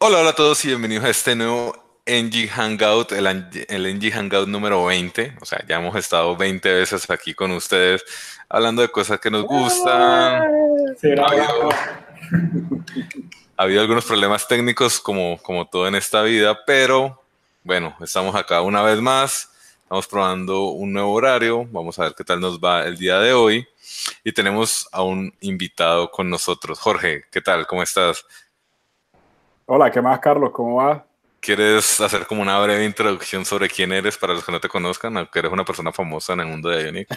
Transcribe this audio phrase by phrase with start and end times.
[0.00, 1.74] Hola, hola a todos y bienvenidos a este nuevo
[2.06, 3.26] NG Hangout, el,
[3.68, 5.38] el NG Hangout número 20.
[5.40, 8.04] O sea, ya hemos estado 20 veces aquí con ustedes
[8.48, 9.94] hablando de cosas que nos gustan.
[9.94, 10.44] ha,
[11.26, 11.68] habido,
[13.56, 17.20] ha habido algunos problemas técnicos como, como todo en esta vida, pero
[17.64, 19.50] bueno, estamos acá una vez más.
[19.82, 21.66] Estamos probando un nuevo horario.
[21.72, 23.66] Vamos a ver qué tal nos va el día de hoy.
[24.22, 26.78] Y tenemos a un invitado con nosotros.
[26.78, 27.66] Jorge, ¿qué tal?
[27.66, 28.24] ¿Cómo estás?
[29.70, 30.50] Hola, ¿qué más, Carlos?
[30.50, 31.04] ¿Cómo va?
[31.40, 35.14] ¿Quieres hacer como una breve introducción sobre quién eres para los que no te conozcan,
[35.18, 37.08] aunque eres una persona famosa en el mundo de Ionic?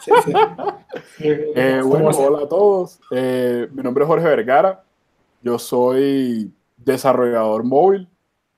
[0.00, 0.32] Sí, sí.
[1.20, 2.98] Eh, bueno, hola a todos.
[3.12, 4.82] Eh, mi nombre es Jorge Vergara.
[5.40, 8.08] Yo soy desarrollador móvil.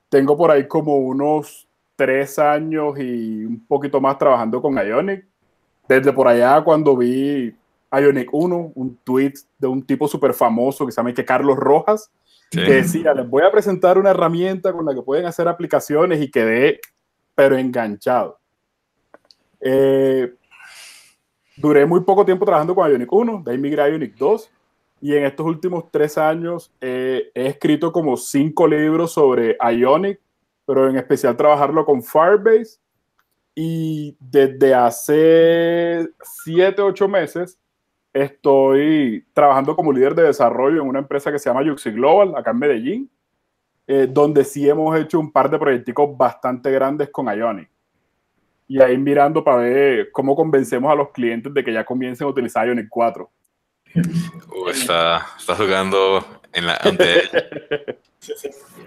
[0.09, 5.27] Tengo por ahí como unos tres años y un poquito más trabajando con Ionic.
[5.87, 7.55] Desde por allá cuando vi
[7.93, 12.11] Ionic 1, un tweet de un tipo súper famoso que se llama que Carlos Rojas,
[12.53, 16.31] que decía, les voy a presentar una herramienta con la que pueden hacer aplicaciones y
[16.31, 16.81] quedé,
[17.35, 18.39] pero enganchado.
[19.61, 20.35] Eh,
[21.57, 24.51] duré muy poco tiempo trabajando con Ionic 1, de ahí migré a Ionic 2,
[25.01, 30.21] y en estos últimos tres años he escrito como cinco libros sobre Ionic,
[30.65, 32.79] pero en especial trabajarlo con Firebase.
[33.55, 36.09] Y desde hace
[36.45, 37.59] siete, ocho meses
[38.13, 42.51] estoy trabajando como líder de desarrollo en una empresa que se llama Yuxi Global, acá
[42.51, 43.11] en Medellín,
[43.87, 47.71] eh, donde sí hemos hecho un par de proyectos bastante grandes con Ionic.
[48.69, 52.31] Y ahí mirando para ver cómo convencemos a los clientes de que ya comiencen a
[52.31, 53.31] utilizar Ionic 4.
[53.95, 56.75] Uh, está, está, jugando en la...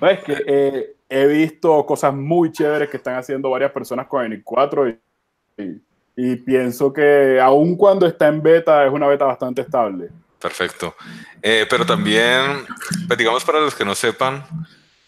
[0.02, 4.42] es que eh, he visto cosas muy chéveres que están haciendo varias personas con Ionic
[4.44, 5.00] 4 y
[5.58, 5.82] y
[6.16, 10.09] pienso que aun cuando está en beta es una beta bastante estable.
[10.39, 10.95] Perfecto.
[11.41, 12.66] Eh, pero también,
[13.08, 14.43] pues, digamos para los que no sepan,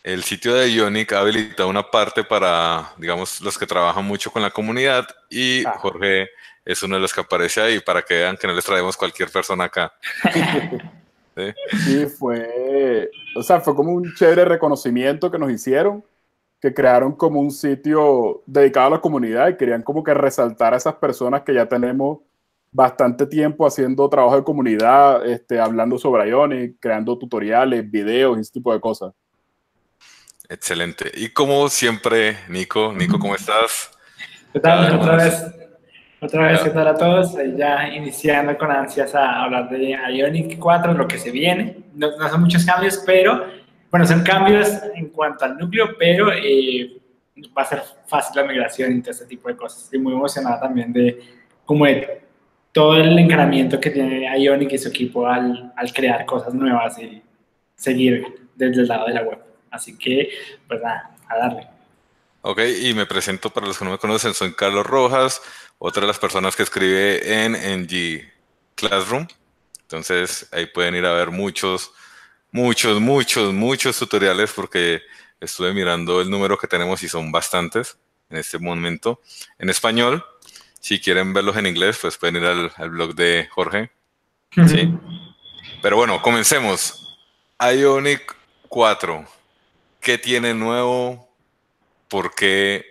[0.03, 4.41] el sitio de Ionic ha habilitado una parte para, digamos, los que trabajan mucho con
[4.41, 5.75] la comunidad y ah.
[5.79, 6.29] Jorge
[6.66, 9.29] es uno de los que aparece ahí para que vean que no les traemos cualquier
[9.29, 9.94] persona acá.
[10.34, 11.53] ¿Sí?
[11.85, 16.03] sí, fue, o sea, fue como un chévere reconocimiento que nos hicieron
[16.59, 20.78] que crearon como un sitio dedicado a la comunidad y querían como que resaltar a
[20.78, 22.19] esas personas que ya tenemos
[22.72, 28.73] bastante tiempo haciendo trabajo de comunidad, este, hablando sobre Ionic, creando tutoriales, videos, ese tipo
[28.73, 29.13] de cosas.
[30.50, 31.12] Excelente.
[31.13, 33.91] Y como siempre, Nico, Nico, ¿cómo estás?
[34.53, 34.96] ¿Qué tal?
[35.00, 35.46] Otra vez,
[36.22, 37.35] otra vez, ¿qué tal a todos?
[37.56, 41.84] Ya iniciando con ansias a hablar de Ionic 4, lo que se viene.
[41.94, 43.46] No, no son muchos cambios, pero
[43.90, 47.00] bueno, son cambios en cuanto al núcleo, pero eh,
[47.58, 49.84] va a ser fácil la migración y todo este tipo de cosas.
[49.84, 51.20] Estoy muy emocionada también de
[51.66, 52.22] como de
[52.72, 57.22] todo el encaramiento que tiene Ionic y su equipo al, al crear cosas nuevas y
[57.76, 59.40] seguir desde el lado de la web.
[59.72, 60.30] Así que,
[60.68, 61.68] pues nada, a darle.
[62.42, 65.42] Ok, y me presento para los que no me conocen, soy Carlos Rojas,
[65.80, 68.31] otra de las personas que escribe en NG
[68.76, 69.28] Classroom.
[69.81, 71.92] Entonces ahí pueden ir a ver muchos
[72.52, 75.02] muchos, muchos, muchos tutoriales porque
[75.40, 77.97] estuve mirando el número que tenemos y son bastantes
[78.30, 79.22] en este momento
[79.59, 80.25] en español.
[80.80, 83.91] Si quieren verlos en inglés, pues pueden ir al, blog de Jorge.
[84.68, 84.94] ¿sí?
[85.81, 87.18] Pero bueno, comencemos.
[87.59, 88.35] Ionic
[88.69, 89.25] 4.
[90.00, 91.28] ¿Qué tiene nuevo?
[92.08, 92.85] ¿Por qué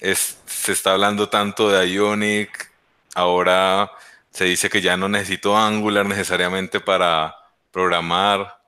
[0.00, 2.70] se está hablando tanto de Ionic?
[3.14, 3.90] Ahora
[4.30, 7.36] se dice que ya no necesito Angular necesariamente para
[7.70, 8.63] programar.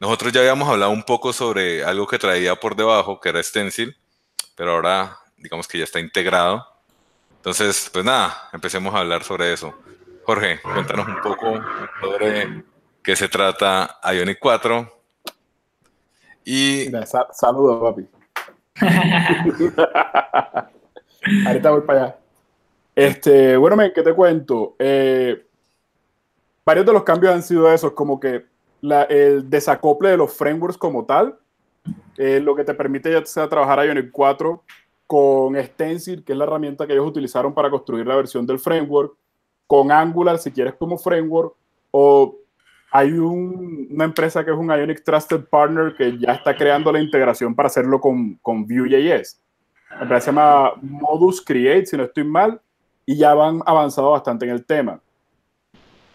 [0.00, 3.96] Nosotros ya habíamos hablado un poco sobre algo que traía por debajo, que era Stencil,
[4.56, 6.66] pero ahora digamos que ya está integrado.
[7.36, 9.74] Entonces, pues nada, empecemos a hablar sobre eso.
[10.24, 11.60] Jorge, cuéntanos un poco
[12.00, 12.64] sobre
[13.02, 14.90] qué se trata Ionic 4.
[16.46, 16.90] Y...
[17.32, 18.08] saludos, papi.
[21.46, 22.18] Ahorita voy para allá.
[22.94, 24.76] Este, bueno, ¿qué te cuento?
[24.78, 25.46] Eh,
[26.64, 28.46] varios de los cambios han sido esos, como que
[29.08, 31.38] el desacople de los frameworks como tal,
[32.16, 34.62] eh, lo que te permite ya sea trabajar Ionic 4
[35.06, 39.14] con Stencil, que es la herramienta que ellos utilizaron para construir la versión del framework,
[39.66, 41.54] con Angular si quieres como framework,
[41.90, 42.36] o
[42.90, 47.54] hay una empresa que es un Ionic Trusted Partner que ya está creando la integración
[47.54, 49.40] para hacerlo con, con Vue.js.
[49.90, 52.60] La empresa se llama Modus Create, si no estoy mal,
[53.04, 55.00] y ya van avanzado bastante en el tema.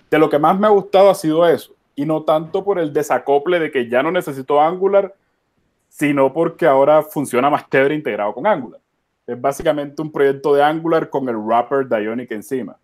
[0.09, 2.93] De lo que más me ha gustado ha sido eso, y no tanto por el
[2.93, 5.13] desacople de que ya no necesito Angular,
[5.89, 8.79] sino porque ahora funciona más chévere integrado con Angular.
[9.27, 12.77] Es básicamente un proyecto de Angular con el wrapper de Ionic encima.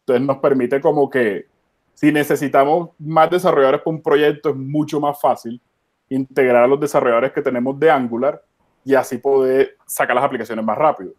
[0.00, 1.44] Entonces nos permite como que
[1.92, 5.60] si necesitamos más desarrolladores para un proyecto es mucho más fácil
[6.08, 8.42] integrar a los desarrolladores que tenemos de Angular
[8.82, 11.12] y así poder sacar las aplicaciones más rápido.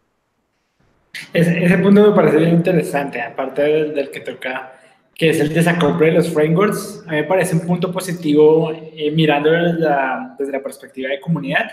[1.32, 4.75] Ese, punto me parece bien interesante, aparte del, que toca,
[5.16, 7.04] que es el desacople de los frameworks.
[7.06, 11.20] A mí me parece un punto positivo eh, mirando desde la, desde la perspectiva de
[11.20, 11.70] comunidad,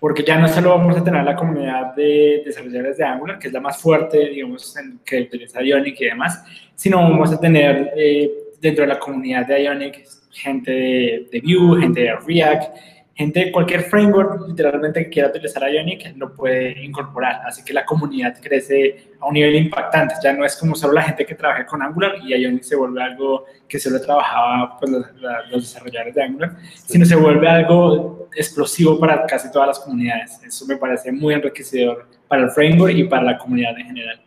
[0.00, 3.54] porque ya no solo vamos a tener la comunidad de desarrolladores de Angular, que es
[3.54, 6.44] la más fuerte, digamos, en, que utiliza Ionic y demás,
[6.74, 8.30] sino vamos a tener eh,
[8.60, 12.76] dentro de la comunidad de Ionic gente de, de Vue, gente de React,
[13.14, 17.42] gente de cualquier framework literalmente que quiera utilizar Ionic lo puede incorporar.
[17.46, 20.14] Así que la comunidad crece a un nivel impactante.
[20.22, 23.02] Ya no es como solo la gente que trabaja con Angular y Ionic se vuelve
[23.02, 26.56] algo que solo trabajaba pues, los, desarrolladores de Angular,
[26.86, 30.40] sino se vuelve algo explosivo para casi todas las comunidades.
[30.44, 34.20] Eso me parece muy enriquecedor para el framework y para la comunidad en general.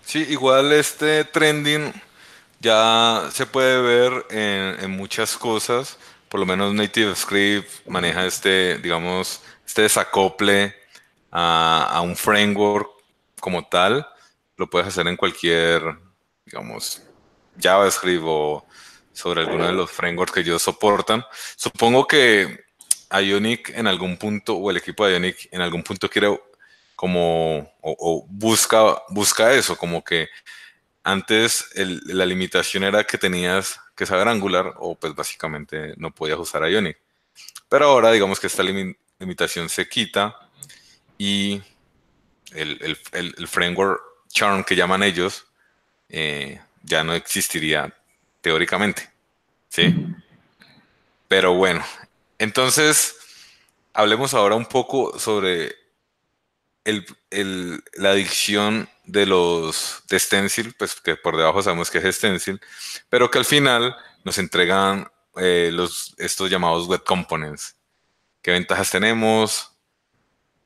[0.00, 1.92] Sí, igual este trending
[2.60, 5.98] ya se puede ver en, en muchas cosas
[6.32, 10.74] por lo menos NativeScript maneja este, digamos, este desacople
[11.30, 12.88] a, un framework
[13.38, 14.08] como tal.
[14.56, 15.82] Lo puedes hacer en cualquier,
[16.46, 17.02] digamos,
[17.60, 18.66] JavaScript o
[19.12, 21.22] sobre alguno de los frameworks que ellos soportan.
[21.54, 22.64] Supongo que
[23.10, 26.40] Ionic en algún punto, o el equipo de Ionic en algún punto quiere
[26.96, 30.30] como, o, busca, busca eso, como que
[31.04, 36.68] antes la limitación era que tenías que saber Angular o pues básicamente no podías usar
[36.68, 36.98] Ionic.
[37.68, 40.36] Pero ahora digamos que esta limitación se quita
[41.18, 41.62] y
[42.52, 42.96] el,
[43.46, 45.46] framework Charm que llaman ellos
[46.08, 47.94] eh, ya no existiría
[48.40, 49.10] teóricamente.
[49.68, 49.94] ¿Sí?
[51.28, 51.82] Pero bueno,
[52.38, 53.16] entonces
[53.94, 55.81] hablemos ahora un poco sobre
[56.84, 62.60] la adicción de los de Stencil, pues que por debajo sabemos que es Stencil,
[63.08, 67.76] pero que al final nos entregan eh, los, estos llamados web components.
[68.42, 69.72] ¿Qué ventajas tenemos?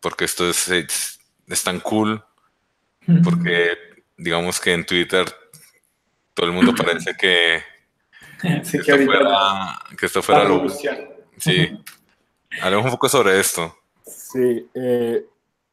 [0.00, 2.24] Porque esto es, es, tan cool.
[3.22, 3.76] Porque
[4.16, 5.26] digamos que en Twitter
[6.34, 7.62] todo el mundo parece que,
[8.40, 10.66] que, esto fuera, que, esto fuera, lo...
[11.38, 11.78] Sí.
[12.62, 13.76] Hablemos un poco sobre esto.
[14.04, 15.24] Sí, eh,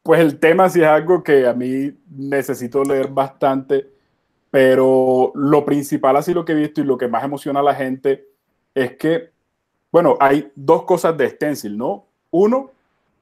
[0.03, 3.89] pues el tema sí es algo que a mí necesito leer bastante,
[4.51, 7.73] pero lo principal, así lo que he visto y lo que más emociona a la
[7.73, 8.27] gente
[8.75, 9.31] es que,
[9.91, 12.05] bueno, hay dos cosas de Stencil, ¿no?
[12.31, 12.71] Uno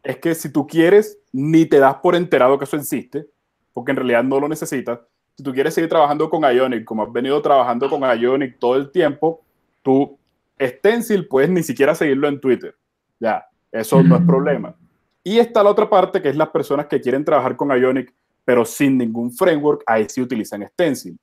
[0.04, 3.28] es que si tú quieres, ni te das por enterado que eso existe,
[3.74, 5.00] porque en realidad no lo necesitas.
[5.38, 8.92] Si tú quieres seguir trabajando con Ionic, como has venido trabajando con Ionic todo el
[8.92, 9.42] tiempo,
[9.84, 10.18] tú
[10.60, 12.76] Stencil puedes ni siquiera seguirlo en Twitter.
[13.20, 14.76] Ya, eso no es problema.
[15.24, 18.14] Y está la otra parte, que es las personas que quieren trabajar con Ionic,
[18.44, 21.18] pero sin ningún framework, ahí sí utilizan Stencil.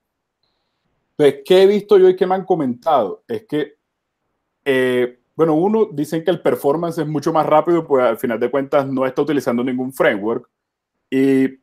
[1.17, 3.25] Entonces, ¿qué he visto yo y qué me han comentado?
[3.27, 3.75] Es que,
[4.65, 8.51] eh, bueno, uno, dicen que el performance es mucho más rápido, pues al final de
[8.51, 10.49] cuentas no está utilizando ningún framework.
[11.11, 11.59] Y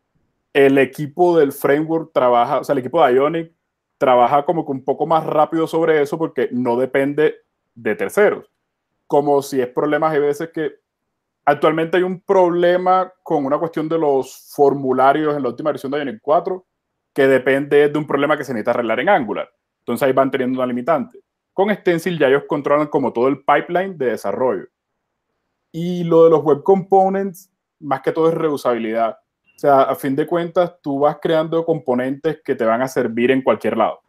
[0.53, 3.53] el equipo del framework trabaja, o sea, el equipo de Ionic
[3.97, 7.35] trabaja como que un poco más rápido sobre eso porque no depende
[7.75, 8.49] de terceros.
[9.07, 10.84] Como si es problemas hay veces que
[11.45, 15.99] Actualmente hay un problema con una cuestión de los formularios en la última versión de
[15.99, 16.65] Ionic 4
[17.13, 19.49] que depende de un problema que se necesita arreglar en Angular.
[19.79, 21.19] Entonces ahí van teniendo una limitante.
[21.53, 24.67] Con Stencil ya ellos controlan como todo el pipeline de desarrollo.
[25.71, 29.17] Y lo de los web components, más que todo es reusabilidad.
[29.55, 33.31] O sea, a fin de cuentas, tú vas creando componentes que te van a servir
[33.31, 34.01] en cualquier lado.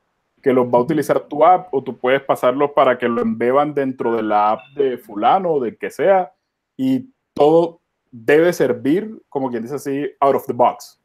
[0.42, 3.74] Que los va a utilizar tu app o tú puedes pasarlos para que lo embeban
[3.74, 6.32] dentro de la app de fulano o de que sea.
[6.76, 10.98] Y todo debe servir, como quien dice así, out of the box.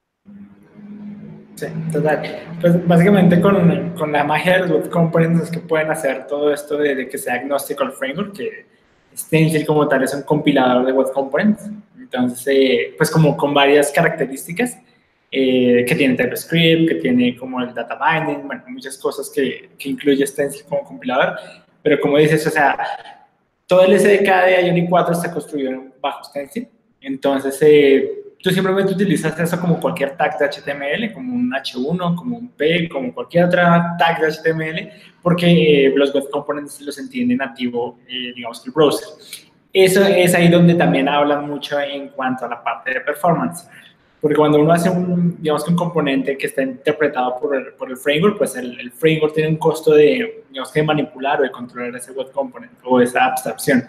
[1.55, 2.21] Sí, total.
[2.61, 6.53] Pues básicamente con, con la magia de los web components es que pueden hacer todo
[6.53, 8.65] esto de, que sea agnóstico al framework, que
[9.15, 11.69] Stencil como tal es un compilador de web components.
[11.99, 14.77] Entonces, eh, pues como con varias características
[15.29, 19.89] eh, que tiene TypeScript, que tiene como el data binding, bueno, muchas cosas que, que
[19.89, 21.35] incluye Stencil como compilador.
[21.83, 22.77] Pero como dices, o sea,
[23.71, 26.67] todo el SDK de Ionic 4 está construido bajo Stencil.
[26.99, 32.37] Entonces, eh, tú simplemente utilizas eso como cualquier tag de HTML, como un H1, como
[32.37, 37.33] un P, como cualquier otra tag de HTML, porque eh, los web components los entiende
[37.33, 39.07] nativo, eh, digamos el browser.
[39.71, 43.69] Eso es ahí donde también hablan mucho en cuanto a la parte de performance.
[44.21, 47.89] Porque cuando uno hace un, digamos que un componente que está interpretado por el, por
[47.89, 51.51] el framework, pues el, el, framework tiene un costo de, digamos que manipular o de
[51.51, 53.83] controlar ese web component o esa abstracción.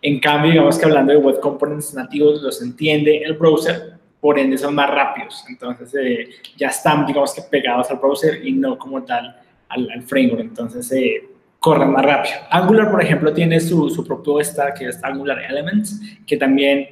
[0.00, 4.56] En cambio, digamos que hablando de web components nativos, los entiende el browser, por ende
[4.56, 5.44] son más rápidos.
[5.48, 9.36] Entonces, eh, ya están, digamos que pegados al browser y no como tal
[9.68, 10.40] al, al framework.
[10.40, 11.28] Entonces, eh,
[11.58, 12.36] corran más rápido.
[12.50, 16.88] Angular, por ejemplo, tiene su, su propuesta que es Angular Elements, que también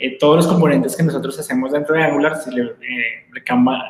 [0.00, 3.42] eh, todos los componentes que nosotros hacemos dentro de Angular, si le, eh,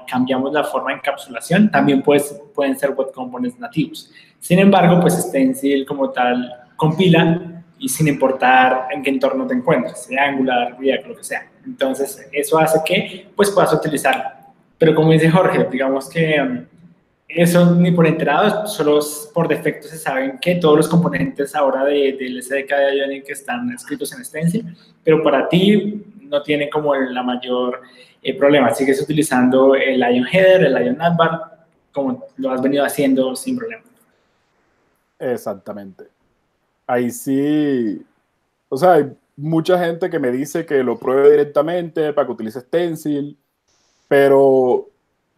[0.07, 4.11] cambiamos la forma de encapsulación, también pueden ser web components nativos.
[4.41, 10.09] Sin embargo, pues Stencil como tal compila y sin importar en qué entorno te encuentres,
[10.19, 11.47] Angular, React, lo que sea.
[11.67, 14.25] Entonces, eso hace que pues puedas utilizarlo.
[14.79, 16.65] Pero como dice Jorge, digamos que um,
[17.29, 19.01] eso ni por enterado, solo
[19.35, 23.71] por defecto se saben que todos los componentes ahora de, del SDK de Ionic están
[23.71, 27.83] escritos en Stencil, pero para ti no tiene como la mayor
[28.23, 28.75] eh, problema.
[28.75, 33.83] Sigues utilizando el Ion Header, el Ion Navbar, como lo has venido haciendo sin problema.
[35.19, 36.05] Exactamente.
[36.87, 38.03] Ahí sí,
[38.71, 42.61] o sea, hay mucha gente que me dice que lo pruebe directamente para que utilice
[42.61, 43.37] Stencil,
[44.09, 44.89] pero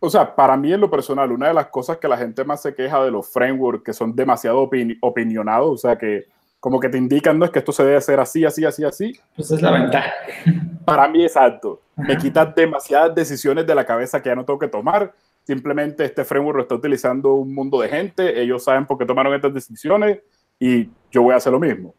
[0.00, 2.62] o sea, para mí en lo personal, una de las cosas que la gente más
[2.62, 4.68] se queja de los frameworks que son demasiado
[5.00, 6.26] opinionados, o sea, que
[6.58, 9.18] como que te indican, no es que esto se debe hacer así, así, así, así.
[9.36, 10.12] Pues es la ventaja.
[10.84, 11.80] Para mí, exacto.
[11.96, 15.12] Me quita demasiadas decisiones de la cabeza que ya no tengo que tomar.
[15.44, 19.34] Simplemente este framework lo está utilizando un mundo de gente, ellos saben por qué tomaron
[19.34, 20.20] estas decisiones
[20.58, 21.94] y yo voy a hacer lo mismo.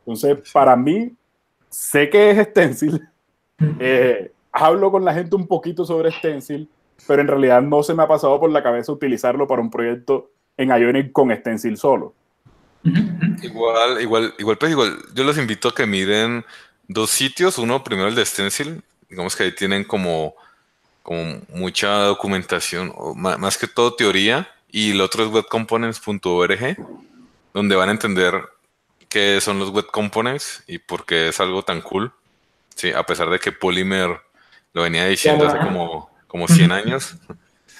[0.00, 1.14] Entonces, para mí,
[1.68, 3.00] sé que es Stencil,
[3.80, 6.68] eh, hablo con la gente un poquito sobre Stencil,
[7.06, 10.30] pero en realidad no se me ha pasado por la cabeza utilizarlo para un proyecto
[10.56, 12.14] en Ionic con Stencil solo.
[13.42, 16.44] Igual, igual, igual, pues igual, yo los invito a que miren
[16.86, 17.58] dos sitios.
[17.58, 20.34] Uno, primero el de Stencil, digamos que ahí tienen como,
[21.02, 26.76] como mucha documentación, más que todo teoría, y el otro es webcomponents.org,
[27.52, 28.42] donde van a entender
[29.08, 32.12] qué son los web components y por qué es algo tan cool.
[32.74, 34.20] Sí, a pesar de que Polymer
[34.72, 37.14] lo venía diciendo hace como como 100 años.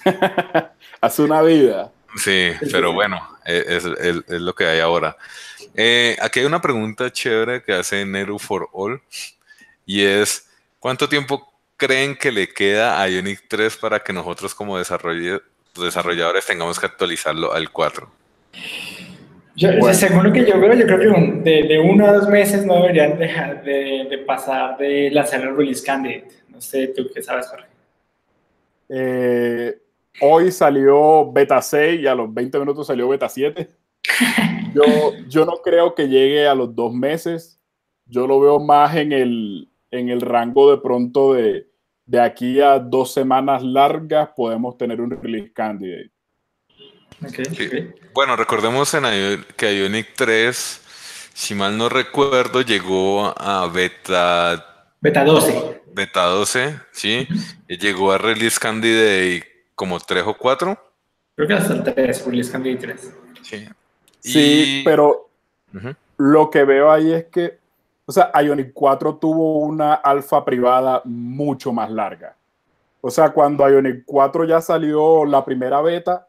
[1.00, 1.90] Hace una vida.
[2.14, 3.84] Sí, pero bueno, e, es,
[4.28, 5.16] lo que hay ahora.
[5.74, 9.02] Eh, aquí hay una pregunta chévere que hace Neru for All
[9.84, 14.78] y es, ¿cuánto tiempo creen que le queda a Ionic 3 para que nosotros como
[14.78, 18.08] desarrolladores tengamos que actualizarlo al 4?
[19.56, 22.76] Yo, Según lo que yo veo, yo creo que de, uno a dos meses no
[22.76, 26.28] deberían dejar de, de pasar de lanzar el release candidate.
[26.50, 27.73] No sé, tú qué sabes, Jorge.
[28.96, 29.76] Eh,
[30.20, 33.68] hoy salió beta 6 y a los 20 minutos salió beta 7.
[34.74, 34.82] Yo,
[35.28, 37.60] yo no creo que llegue a los dos meses.
[38.06, 41.68] Yo lo veo más en el, en el rango de pronto de,
[42.06, 46.10] de aquí a dos semanas largas podemos tener un release candidate.
[48.12, 49.04] Bueno, recordemos en
[49.56, 54.73] que Ionic 3, si mal no recuerdo, llegó a beta...
[55.04, 57.28] Beta 12 beta 12, sí.
[57.68, 59.44] Y llegó a Release Candidate
[59.74, 60.78] como 3 o 4.
[61.36, 63.14] Creo que hasta el 3, Release Candidate 3.
[63.42, 63.68] Sí.
[64.20, 65.28] Sí, pero
[66.16, 67.58] lo que veo ahí es que,
[68.06, 72.34] o sea, Ionic 4 tuvo una alfa privada mucho más larga.
[73.00, 76.26] O sea, cuando Ionic 4 ya salió la primera beta,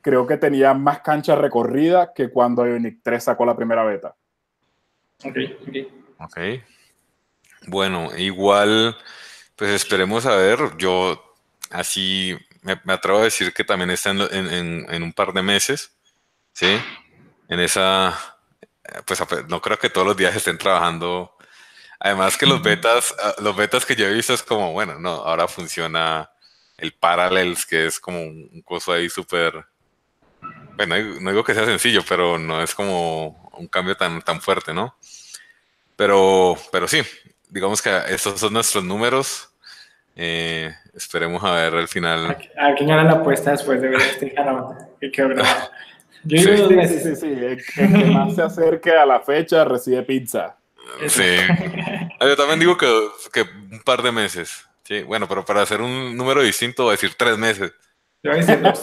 [0.00, 4.14] creo que tenía más cancha recorrida que cuando Ionic 3 sacó la primera beta.
[5.24, 5.76] Ok, ok.
[6.20, 6.38] Ok.
[7.68, 8.96] Bueno, igual,
[9.54, 10.58] pues esperemos a ver.
[10.78, 11.34] Yo
[11.70, 15.92] así me, atrevo a decir que también está en, un par de meses,
[16.54, 16.80] ¿sí?
[17.48, 18.18] En esa,
[19.04, 21.36] pues no creo que todos los días estén trabajando.
[22.00, 25.10] Además que los betas, ah, los betas que yo he visto es como, bueno, no,
[25.10, 26.30] ahora funciona
[26.78, 29.66] el Parallels, que es como un coso ahí súper,
[30.76, 34.72] bueno, no digo que sea sencillo, pero no es como un cambio tan, tan fuerte,
[34.72, 34.96] ¿no?
[35.96, 37.02] Pero, pero sí,
[37.50, 39.50] digamos que estos son nuestros números.
[40.16, 42.36] Eh, esperemos a ver al final.
[42.56, 44.88] A, ver quién gana la apuesta después de ver este canal.
[46.24, 46.56] Yo sí,
[46.88, 50.56] sí, sí, sí, El, que más se acerque a la fecha recibe pizza.
[51.06, 51.36] Sí.
[52.20, 54.66] Yo también digo que, que, un par de meses.
[54.82, 57.72] Sí, bueno, pero para hacer un número distinto voy a decir tres meses.
[58.22, 58.80] Yo, voy a decir dos.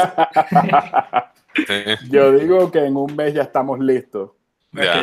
[2.09, 4.31] Yo digo que en un mes ya estamos listos.
[4.71, 5.01] Ya.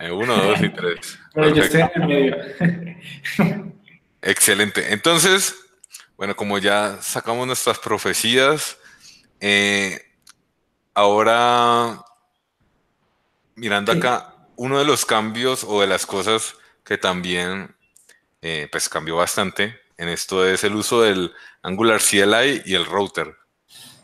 [0.00, 1.18] Eh, uno, dos y tres.
[1.36, 2.36] Yo estoy en medio.
[4.22, 4.92] Excelente.
[4.92, 5.54] Entonces,
[6.16, 8.78] bueno, como ya sacamos nuestras profecías,
[9.40, 10.00] eh,
[10.94, 12.00] ahora
[13.54, 17.74] mirando acá, uno de los cambios o de las cosas que también
[18.42, 23.34] eh, pues cambió bastante en esto es el uso del Angular CLI y el router.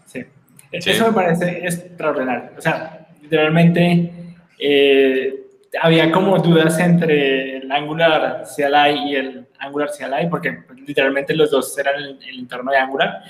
[0.06, 0.24] Sí,
[0.72, 2.50] eso me parece extraordinario.
[2.56, 4.10] O sea, literalmente
[5.80, 11.76] había como dudas entre el Angular CLI y el Angular CLI, porque literalmente los dos
[11.78, 13.22] eran el, entorno de Angular.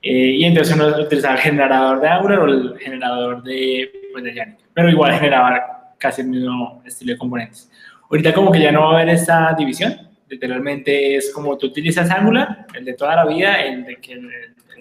[0.00, 4.32] Eh, y entonces uno utilizaba el generador de Angular o el generador de, pues, de
[4.32, 7.70] Ionic, pero igual generaba casi el mismo estilo de componentes.
[8.08, 9.96] Ahorita como que ya no va a haber esa división,
[10.28, 14.30] literalmente es como tú utilizas Angular, el de toda la vida, el de, que, el,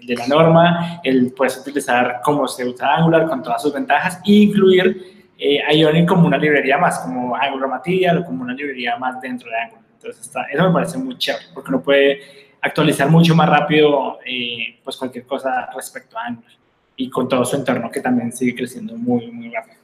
[0.06, 4.32] de la norma, el puedes utilizar como se usa Angular con todas sus ventajas e
[4.32, 9.20] incluir eh, Ionic como una librería más, como Angular Material o como una librería más
[9.22, 9.84] dentro de Angular.
[9.94, 12.22] Entonces está, eso me parece muy chévere porque uno puede
[12.62, 16.52] actualizar mucho más rápido eh, pues cualquier cosa respecto a Angular
[16.96, 19.78] y con todo su entorno que también sigue creciendo muy, muy rápido.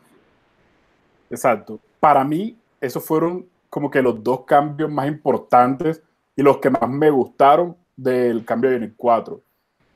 [1.29, 1.79] Exacto.
[2.00, 6.01] Para mí, esos fueron como que los dos cambios más importantes
[6.36, 9.41] y los que más me gustaron del cambio de Unit 4.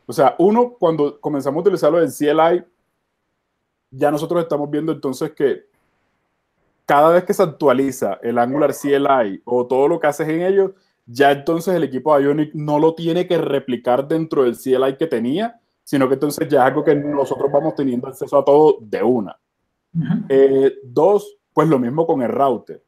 [0.05, 2.63] O sea, uno, cuando comenzamos a utilizarlo en CLI,
[3.91, 5.65] ya nosotros estamos viendo entonces que
[6.85, 10.71] cada vez que se actualiza el Angular CLI o todo lo que haces en ellos,
[11.05, 15.07] ya entonces el equipo de Ionic no lo tiene que replicar dentro del CLI que
[15.07, 19.03] tenía, sino que entonces ya es algo que nosotros vamos teniendo acceso a todo de
[19.03, 19.37] una.
[20.29, 22.83] Eh, dos, pues lo mismo con el router.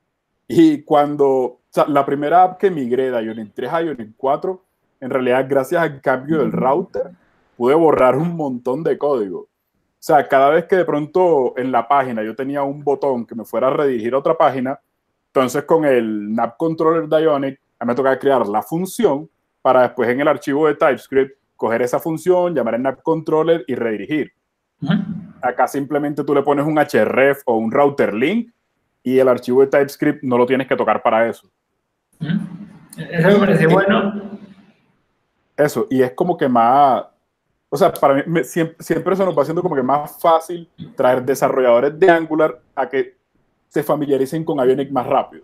[0.48, 4.66] Y cuando, o sea, la primera app que migré de Ionic 3 a Ionic 4,
[5.02, 7.12] en realidad gracias al cambio del router,
[7.56, 9.48] pude borrar un montón de código.
[10.00, 13.36] O sea, cada vez que de pronto en la página yo tenía un botón que
[13.36, 14.80] me fuera a redirigir a otra página,
[15.28, 19.30] entonces con el NAP Controller de Ionic, a mí me tocaba crear la función
[19.62, 23.76] para después en el archivo de TypeScript coger esa función, llamar el NAP Controller y
[23.76, 24.32] redirigir.
[25.42, 28.52] Acá simplemente tú le pones un href o un router link
[29.04, 31.50] y el archivo de TypeScript no lo tienes que tocar para eso.
[32.98, 34.40] Eso me parece bueno.
[35.58, 37.04] Eso, y es como que más,
[37.70, 41.22] o sea, para mí siempre, siempre eso nos va haciendo como que más fácil traer
[41.24, 43.16] desarrolladores de Angular a que
[43.68, 45.44] se familiaricen con Ionic más rápido.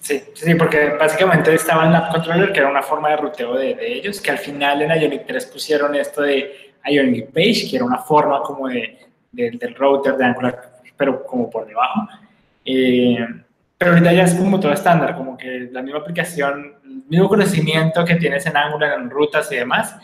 [0.00, 3.74] Sí, sí, porque básicamente estaba en la Controller, que era una forma de ruteo de,
[3.74, 7.84] de, ellos, que al final en Ionic 3 pusieron esto de Ionic Page, que era
[7.84, 8.98] una forma como de,
[9.32, 12.06] de del router de Angular, pero como por debajo.
[12.64, 13.18] Eh,
[13.78, 18.04] pero ahorita ya es como todo estándar, como que la misma aplicación, el mismo conocimiento
[18.04, 19.96] que tienes en Angular, en rutas y demás,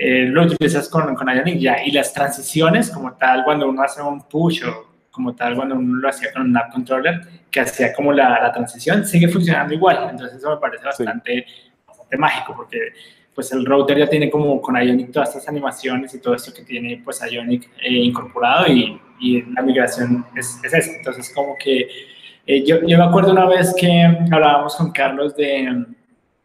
[0.00, 1.84] eh, lo utilizas con, con Ionic ya.
[1.84, 5.96] Y las transiciones, como tal, cuando uno hace un push o como tal, cuando uno
[5.96, 10.08] lo hacía con un app controller, que hacía como la, la transición, sigue funcionando igual.
[10.08, 11.44] Entonces, eso me parece bastante,
[11.84, 12.78] bastante mágico, porque
[13.34, 16.62] pues el router ya tiene como con Ionic todas estas animaciones y todo esto que
[16.62, 20.92] tiene pues Ionic eh, incorporado y, y, la migración es, es esa.
[20.92, 21.88] Entonces, como que
[22.46, 25.86] eh, yo, yo me acuerdo una vez que hablábamos con Carlos de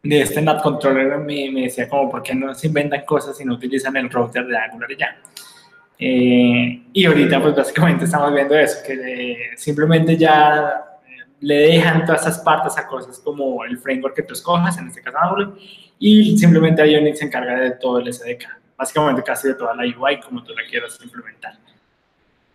[0.04, 3.44] de este NAT controller me, me, decía como, ¿por qué no se inventan cosas y
[3.44, 5.16] no utilizan el router de Angular y ya?
[5.98, 12.20] Eh, y ahorita pues básicamente estamos viendo eso, que simplemente ya eh, le dejan todas
[12.20, 15.52] esas partes a cosas como el framework que tú escojas, en este caso Angular,
[15.98, 18.44] y simplemente Ionic se encarga de todo el SDK,
[18.76, 21.54] básicamente casi de toda la UI como tú la quieras implementar.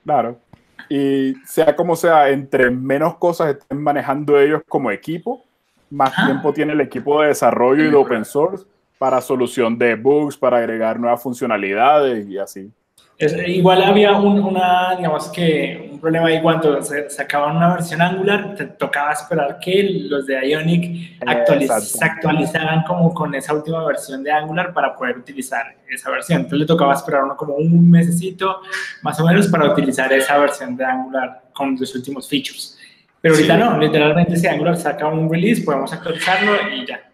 [0.05, 0.39] Claro,
[0.87, 5.48] y sea como sea, entre menos cosas estén manejando ellos como equipo,
[5.89, 8.65] más tiempo tiene el equipo de desarrollo y de open source
[8.97, 12.69] para solución de bugs, para agregar nuevas funcionalidades y así.
[13.17, 18.01] Es, igual había un, una, digamos que un problema ahí cuando se sacaban una versión
[18.01, 23.85] Angular, te tocaba esperar que los de Ionic actualiz se actualizaran como con esa última
[23.85, 26.37] versión de Angular para poder utilizar esa versión.
[26.39, 28.61] Entonces le tocaba esperar uno como un mesecito
[29.01, 32.78] más o menos para utilizar esa versión de Angular con los últimos features.
[33.21, 33.59] Pero ahorita sí.
[33.59, 37.11] no, literalmente si Angular saca un release, podemos actualizarlo y ya.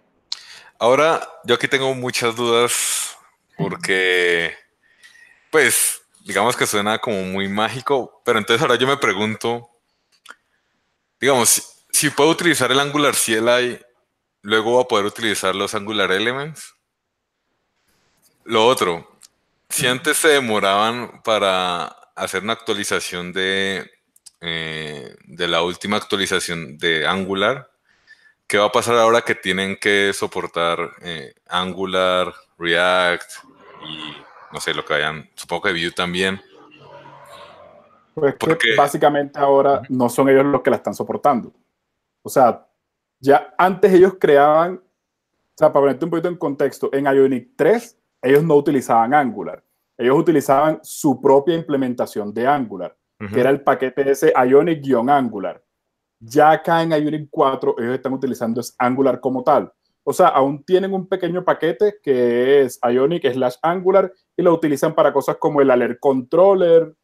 [0.78, 3.18] Ahora, yo aquí tengo muchas dudas
[3.58, 4.54] porque,
[5.50, 9.70] pues, digamos que suena como muy mágico, pero entonces ahora yo me pregunto,
[11.20, 13.80] digamos, si, si puedo utilizar el Angular CLI,
[14.42, 16.76] luego voy a poder utilizar los Angular Elements.
[18.44, 19.18] Lo otro,
[19.70, 23.90] si antes se demoraban para hacer una actualización de,
[24.42, 27.70] eh, de la última actualización de Angular.
[28.48, 33.32] ¿Qué va a pasar ahora que tienen que soportar eh, Angular, React
[33.88, 36.40] y no sé, lo que hayan, supongo que Vue también?
[38.14, 41.52] Pues Porque, básicamente ahora no son ellos los que la están soportando.
[42.22, 42.66] O sea,
[43.20, 47.98] ya antes ellos creaban, o sea, para ponerte un poquito en contexto, en Ionic 3
[48.22, 49.64] ellos no utilizaban Angular,
[49.98, 53.34] ellos utilizaban su propia implementación de Angular uh -huh.
[53.34, 55.62] que era el paquete ese Ionic-Angular.
[56.20, 59.72] Ya acá en Ionic 4 ellos están utilizando es Angular como tal.
[60.04, 64.94] O sea, aún tienen un pequeño paquete que es Ionic slash Angular y lo utilizan
[64.94, 66.96] para cosas como el alert controller,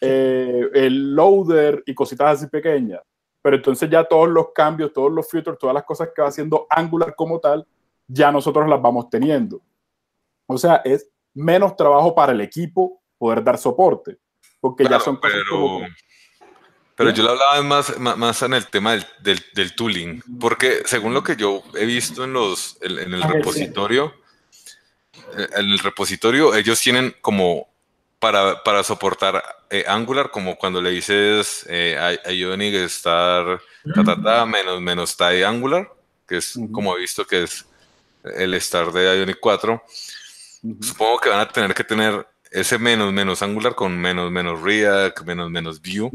[0.00, 3.00] eh, el loader y cositas así pequeñas.
[3.42, 6.66] Pero entonces ya todos los cambios, todos los filtros, todas las cosas que va haciendo
[6.70, 7.66] Angular como tal,
[8.08, 9.62] ya nosotros las vamos teniendo.
[10.46, 14.18] O sea, es menos trabajo para el equipo poder dar soporte,
[14.68, 15.80] porque ya son cosas pero...
[16.96, 21.22] Pero yo lo hablaba más, más, en el tema del, del, tooling, porque según lo
[21.22, 24.14] que yo he visto en, los, en, el repositorio,
[25.36, 27.68] eh, en el repositorio ellos tienen como
[28.18, 33.60] para, para soportar eh, Angular, como cuando le dices eh, a, Ionic estar
[34.22, 35.92] ta, menos, menos tie Angular,
[36.26, 37.66] que es como he visto que es
[38.24, 39.82] el estar de Ionic 4.
[40.80, 45.22] Supongo que van a tener que tener ese menos menos Angular con menos menos React,
[45.22, 46.10] menos menos Vue.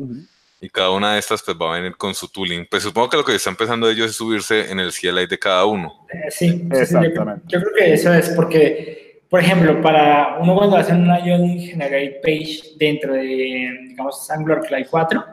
[0.63, 2.67] Y cada una de estas pues va a venir con su tooling.
[2.69, 5.65] Pues supongo que lo que está empezando ellos es subirse en el CLI de cada
[5.65, 6.05] uno.
[6.13, 7.41] Eh, sí, exactamente.
[7.47, 12.21] yo, creo que eso es porque, por ejemplo, para uno cuando hace una Ionic Generate
[12.23, 15.25] Page dentro de, digamos, Angular Cloud 4,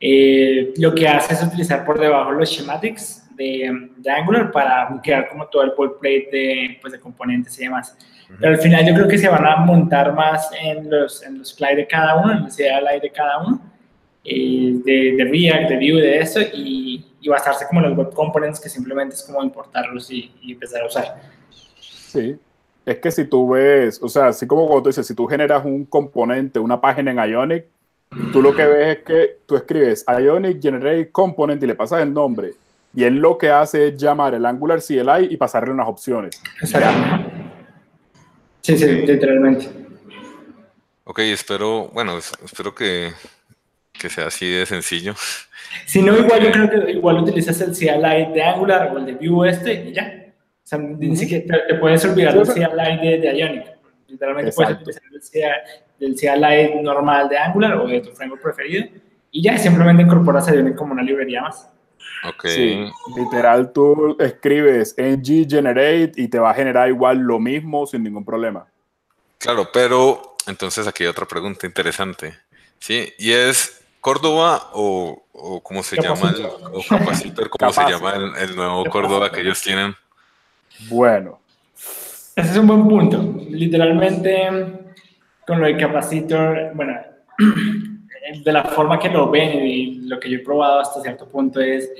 [0.00, 5.30] eh, lo que hace es utilizar por debajo los schematics de, de Angular para crear
[5.30, 7.96] como todo el boilerplate de, pues, de componentes y demás.
[8.40, 11.54] Pero al final yo creo que se van a montar más en los, en los
[11.54, 13.60] CLI de cada uno, en el CLI de cada uno
[14.24, 18.14] eh, de, de, React, de Vue, de eso, y, y, basarse como en los web
[18.14, 21.20] components que simplemente es como importarlos y, empezar a usar.
[21.50, 22.36] Sí,
[22.86, 25.62] es que si tú ves, o sea, así como cuando tú dices, si tú generas
[25.64, 27.66] un componente, una página en Ionic,
[28.32, 32.12] tú lo que ves es que tú escribes Ionic Generate Component y le pasas el
[32.14, 32.52] nombre.
[32.94, 36.40] Y él lo que hace es llamar el Angular CLI y pasarle unas opciones.
[36.62, 37.33] Exacto.
[38.64, 39.68] Sí, sí, literalmente.
[41.04, 43.12] Ok, espero, bueno, espero que
[43.98, 45.14] que sea así de sencillo.
[45.86, 49.14] Si no, igual yo creo que igual utilizas el CLI de Angular o el de
[49.14, 50.26] Vue este y ya.
[50.28, 53.64] O sea, ni siquiera te, puedes olvidar del CLI de, de, Ionic.
[54.08, 55.62] Literalmente puedes utilizar
[56.00, 58.86] el CLI, normal de Angular o de tu framework preferido
[59.30, 61.70] y ya simplemente incorporas a Ionic como una librería más.
[62.24, 62.46] Ok.
[62.46, 62.86] Sí,
[63.16, 68.24] literal, tú escribes ng generate y te va a generar igual lo mismo sin ningún
[68.24, 68.66] problema.
[69.38, 72.34] Claro, pero entonces aquí hay otra pregunta interesante.
[72.78, 78.34] Sí, y es Córdoba o, o cómo se llama, el, o Capacitor, cómo se llama
[78.38, 79.94] el, nuevo Córdoba que ellos tienen.
[80.88, 81.40] Bueno.
[82.36, 83.36] Ese es un buen punto.
[83.48, 84.48] Literalmente,
[85.46, 87.00] con lo de Capacitor, bueno,
[88.42, 91.60] de la forma que lo ven y lo que yo he probado hasta cierto punto
[91.60, 91.90] es,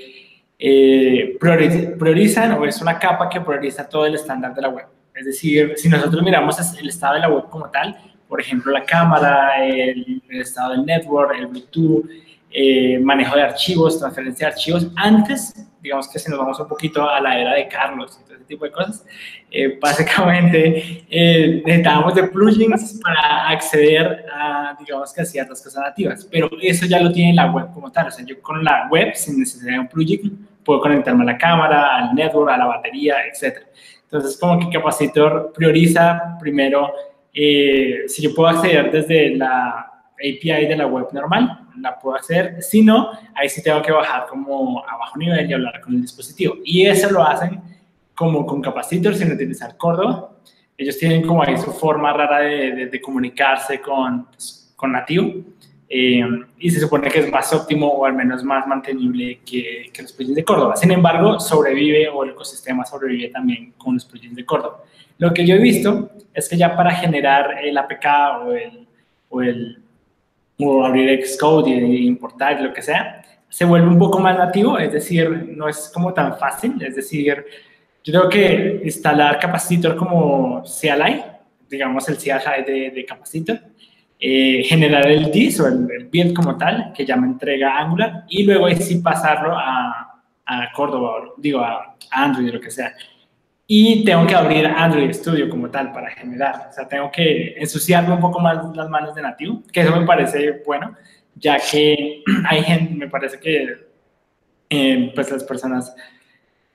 [0.57, 4.85] eh, priorizan o es una capa que prioriza todo el estándar de la web.
[5.13, 8.83] Es decir, si nosotros miramos el estado de la web como tal, por ejemplo, la
[8.83, 12.05] cámara, el, estado del network, el Bluetooth,
[12.51, 14.87] eh, manejo de archivos, transferencia de archivos.
[14.95, 15.53] Antes,
[15.85, 18.45] digamos que si nos vamos un poquito a la era de Carlos y todo ese
[18.45, 19.05] tipo de cosas,
[19.51, 26.27] eh, básicamente eh, necesitábamos de plugins para acceder a, digamos que a ciertas cosas nativas,
[26.31, 28.07] pero eso ya lo tiene la web como tal.
[28.07, 31.37] O sea, yo con la web, sin necesidad de un plugin, puedo conectarme a la
[31.37, 33.59] cámara, al network, a la batería, etc.
[34.03, 36.91] Entonces, como que Capacitor prioriza primero
[37.31, 42.61] eh, si yo puedo acceder desde la API de la web normal, la puedo hacer.
[42.61, 46.01] Si no, ahí sí tengo que bajar como a bajo nivel y hablar con el
[46.01, 46.55] dispositivo.
[46.63, 47.61] Y eso lo hacen
[48.13, 50.31] como con capacitor sin utilizar Córdoba.
[50.77, 55.33] Ellos tienen como ahí su forma rara de, comunicarse con, pues, con nativo.
[55.87, 56.23] Eh,
[56.57, 60.11] y se supone que es más óptimo o al menos más mantenible que, que los
[60.13, 60.75] plugins de Córdoba.
[60.75, 64.83] Sin embargo, sobrevive o el ecosistema sobrevive también con los plugins de Córdoba.
[65.17, 68.05] Lo que yo he visto es que ya para generar el APK
[68.45, 68.87] o el,
[69.29, 69.84] o el
[70.59, 74.91] o abrir Xcode y importar lo que sea, se vuelve un poco más nativo, es
[74.91, 77.45] decir, no es como tan fácil, es decir,
[78.03, 81.23] yo tengo que instalar Capacitor como CLI,
[81.69, 83.59] digamos el CLI de, de Capacitor,
[84.19, 88.43] eh, generar el DIS o el, build como tal, que ya me entrega Angular, y
[88.43, 92.93] luego ahí sí pasarlo a, a Córdoba, digo, a, a Android, lo que sea
[93.67, 96.67] y tengo que abrir Android Studio como tal para generar.
[96.69, 100.05] O sea, tengo que ensuciarme un poco más las manos de nativo, que eso me
[100.05, 100.95] parece bueno,
[101.35, 103.87] ya que hay gente, me parece que
[104.69, 105.95] eh, pues las personas,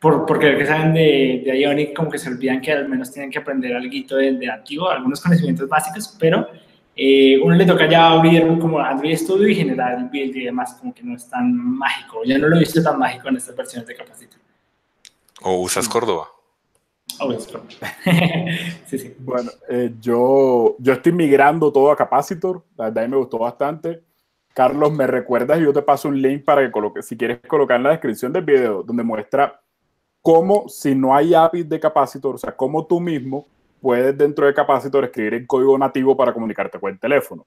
[0.00, 3.30] por, porque que saben de, de, Ionic, como que se olvidan que al menos tienen
[3.30, 6.48] que aprender algo de, de nativo, algunos conocimientos básicos, pero
[6.96, 10.74] eh, uno le toca ya abrir como Android Studio y generar el build y demás,
[10.74, 12.22] como que no es tan mágico.
[12.24, 14.40] Ya no lo he visto tan mágico en estas versiones de Capacitor.
[15.42, 16.28] ¿O usas Córdoba?
[18.86, 19.14] sí, sí.
[19.18, 24.02] Bueno, eh, yo, yo estoy migrando todo a Capacitor, la verdad me gustó bastante.
[24.54, 27.76] Carlos, me recuerdas y yo te paso un link para que coloque, si quieres colocar
[27.76, 29.60] en la descripción del video, donde muestra
[30.22, 33.46] cómo, si no hay API de Capacitor, o sea, cómo tú mismo
[33.80, 37.46] puedes dentro de Capacitor escribir en código nativo para comunicarte con el teléfono.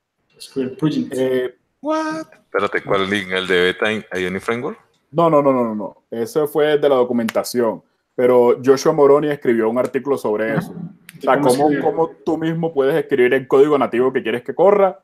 [1.12, 2.28] Eh, What?
[2.32, 3.30] Espérate, ¿cuál link?
[3.30, 4.80] ¿El de Beta Ionic Framework?
[5.12, 6.04] No, no, no, no, no, no.
[6.10, 7.84] Eso fue de la documentación
[8.16, 10.74] pero Joshua Moroni escribió un artículo sobre eso.
[11.18, 15.04] O sea, cómo, cómo, tú mismo puedes escribir el código nativo que quieres que corra.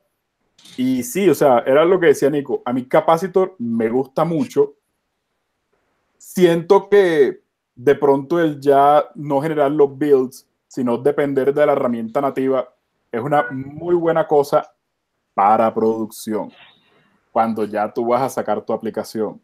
[0.76, 2.62] Y sí, o sea, era lo que decía Nico.
[2.64, 4.74] A mí Capacitor me gusta mucho.
[6.18, 7.42] Siento que
[7.74, 12.68] de pronto el ya no generar los builds, sino depender de la herramienta nativa,
[13.10, 14.70] es una muy buena cosa
[15.34, 16.52] para producción.
[17.32, 19.40] Cuando ya tú vas a sacar tu aplicación.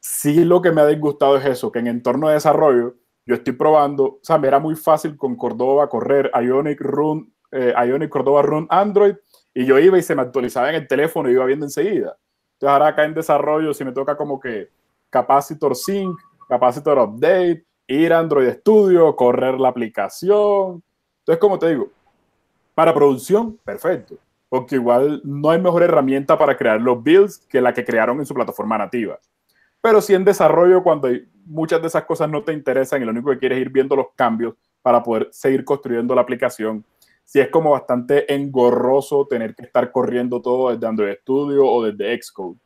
[0.00, 3.52] Sí, lo que me ha disgustado es eso, que en entorno de desarrollo yo estoy
[3.52, 8.42] probando, o sea, me era muy fácil con Cordova correr Ionic Run, eh, Ionic Cordova
[8.42, 9.14] Run Android,
[9.54, 12.16] y yo iba y se me actualizaba en el teléfono y iba viendo enseguida.
[12.54, 14.70] Entonces ahora acá en desarrollo, si me toca como que
[15.10, 20.82] Capacitor Sync, Capacitor Update, ir a Android Studio, correr la aplicación.
[21.20, 21.88] Entonces, como te digo,
[22.74, 24.16] para producción, perfecto.
[24.48, 28.26] Porque igual no hay mejor herramienta para crear los builds que la que crearon en
[28.26, 29.18] su plataforma nativa.
[29.80, 31.08] Pero sí en desarrollo, cuando
[31.46, 33.96] muchas de esas cosas no te interesan y lo único que quieres es ir viendo
[33.96, 36.84] los cambios para poder seguir construyendo la aplicación,
[37.24, 42.20] sí es como bastante engorroso tener que estar corriendo todo desde Android Studio o desde
[42.20, 42.58] Xcode.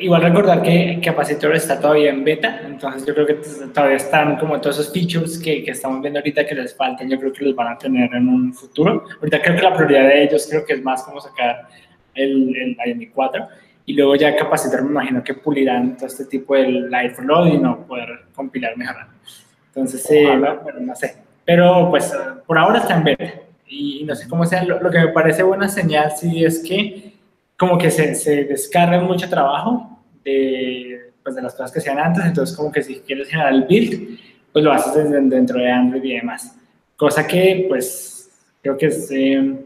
[0.00, 3.34] Igual recordar que Capacitor está todavía en beta, entonces yo creo que
[3.72, 7.18] todavía están como todos esos features que, que, estamos viendo ahorita que les faltan, yo
[7.18, 9.04] creo que los van a tener en un futuro.
[9.20, 11.68] Ahorita creo que la prioridad de ellos creo que es más como sacar
[12.14, 13.46] el, el IMI 4
[13.86, 17.86] y luego ya Capacitor me imagino que pulirán todo este tipo de live loading o
[17.86, 19.06] poder compilar mejor.
[19.68, 20.06] Entonces,
[20.62, 21.16] bueno, no sé.
[21.44, 22.12] Pero pues
[22.46, 23.32] por ahora está en beta
[23.66, 24.64] y, no sé cómo sea.
[24.64, 27.14] Lo, lo, que me parece buena señal sí es que
[27.58, 32.24] como que se, se descarga mucho trabajo de, pues, de las cosas que hacían antes,
[32.24, 34.18] entonces como que si quieres generar el build,
[34.52, 36.56] pues lo haces dentro de Android y demás.
[36.96, 38.30] Cosa que pues
[38.62, 39.64] creo que es, eh,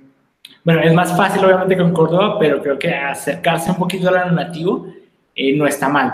[0.68, 4.32] bueno, es más fácil obviamente con Córdoba, pero creo que acercarse un poquito a lo
[4.32, 4.86] nativo
[5.34, 6.08] eh, no está mal.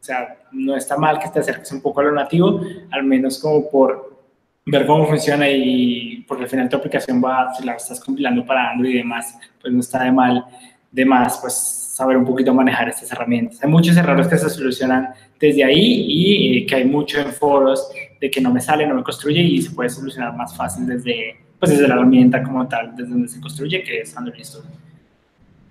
[0.00, 2.60] O sea, no está mal que te acerques un poco a lo nativo,
[2.92, 4.16] al menos como por
[4.64, 8.70] ver cómo funciona y porque al final tu aplicación va, si la estás compilando para
[8.70, 10.44] Android y demás, pues no está de mal
[10.92, 13.60] de más, pues saber un poquito manejar estas herramientas.
[13.60, 15.08] Hay muchos errores que se solucionan
[15.40, 17.90] desde ahí y eh, que hay mucho en foros
[18.20, 21.40] de que no me sale, no me construye y se puede solucionar más fácil desde,
[21.58, 24.70] pues desde la herramienta como tal, desde donde se construye, que es Android Studio.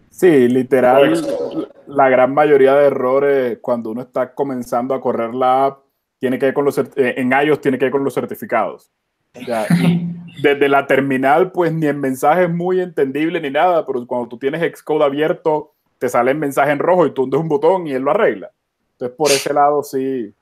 [0.09, 5.79] Sí, literal, la gran mayoría de errores cuando uno está comenzando a correr la app
[6.19, 8.91] tiene que ver con los, eh, en iOS tiene que ver con los certificados.
[10.41, 14.37] desde la terminal, pues ni en mensaje es muy entendible ni nada, pero cuando tú
[14.37, 17.93] tienes Xcode abierto, te sale el mensaje en rojo y tú hundes un botón y
[17.93, 18.51] él lo arregla.
[18.93, 20.33] Entonces, por ese lado, sí,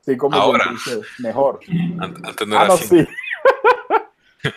[0.00, 0.64] sí, como Ahora,
[1.18, 1.60] mejor.
[2.00, 3.06] Antes no era ah, Sí.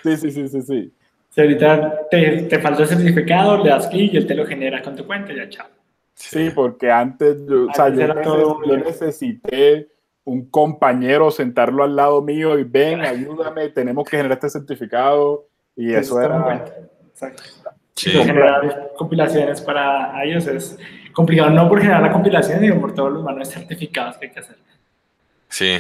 [0.04, 0.94] Sí, sí, sí, sí, sí.
[1.30, 4.82] Si ahorita te, te falta el certificado, le das clic y él te lo genera
[4.82, 5.68] con tu cuenta y ya, chao.
[6.16, 9.88] Sí, porque antes yo, o sea, yo, yo necesité
[10.24, 15.94] un compañero sentarlo al lado mío y ven, ayúdame, tenemos que generar este certificado y
[15.94, 16.66] eso era...
[17.12, 17.44] Exacto.
[17.96, 20.78] Generar compilaciones para ellos es
[21.14, 24.40] complicado, no por generar la compilación, sino por todos los manuales certificados que hay que
[24.40, 24.58] hacer.
[25.50, 25.78] Sí,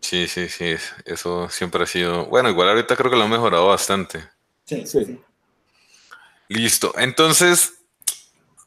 [0.00, 2.26] sí, sí, sí, eso siempre ha sido...
[2.26, 4.20] Bueno, igual ahorita creo que lo han mejorado bastante.
[4.64, 5.04] Sí, sí.
[5.04, 5.20] sí.
[6.48, 7.80] Listo, entonces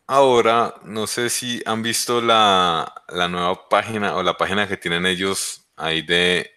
[0.05, 5.65] Ahora, no sé si han visto la, nueva página o la página que tienen ellos
[5.77, 6.51] ahí de,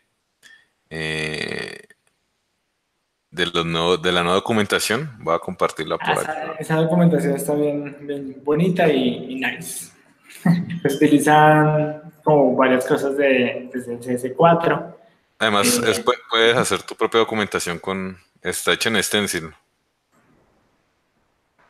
[0.90, 1.78] eh,
[3.30, 5.12] de, los nuevos, de la nueva documentación.
[5.20, 9.92] Voy a compartirla por ah, Esa documentación está bien, bonita y, nice.
[10.82, 14.94] Pues utilizan como varias cosas de, CS4.
[15.38, 18.18] Además, eh, puedes hacer tu propia documentación con...
[18.42, 19.54] Está hecha en Stencil.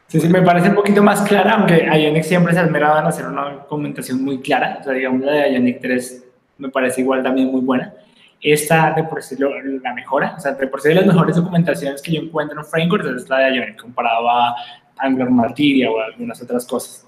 [0.06, 3.26] Sí, sí, me parece un poquito más clara, aunque Ionic siempre se esmeraba en hacer
[3.26, 4.78] una documentación muy clara.
[4.80, 6.24] O sea, digamos, la de Ionic 3
[6.56, 7.92] me parece igual también muy buena.
[8.40, 10.36] Esta, de por sí, la mejora.
[10.38, 13.28] O sea, de por sí, de las mejores documentaciones que yo encuentro en Framework es
[13.28, 14.56] la de Ionic, comparado a
[14.96, 17.05] Angular Martyria o algunas otras cosas.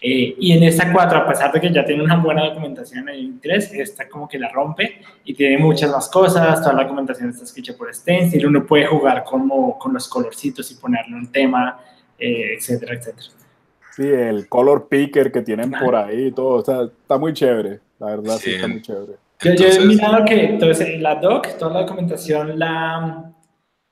[0.00, 3.16] Eh, y en esta 4, a pesar de que ya tiene una buena documentación en
[3.16, 6.62] Ionic 3, esta como que la rompe y tiene muchas más cosas.
[6.62, 8.46] Toda la documentación está escrita por Stencil.
[8.46, 11.80] Uno puede jugar como, con los colorcitos y ponerle un tema
[12.18, 13.28] eh, etcétera, etcétera.
[13.94, 17.80] Sí, el color picker que tienen por ahí y todo, o sea, está muy chévere,
[17.98, 19.12] la verdad, sí, está muy chévere.
[19.40, 23.32] Yo, he mirado que entonces, la doc, toda la documentación la,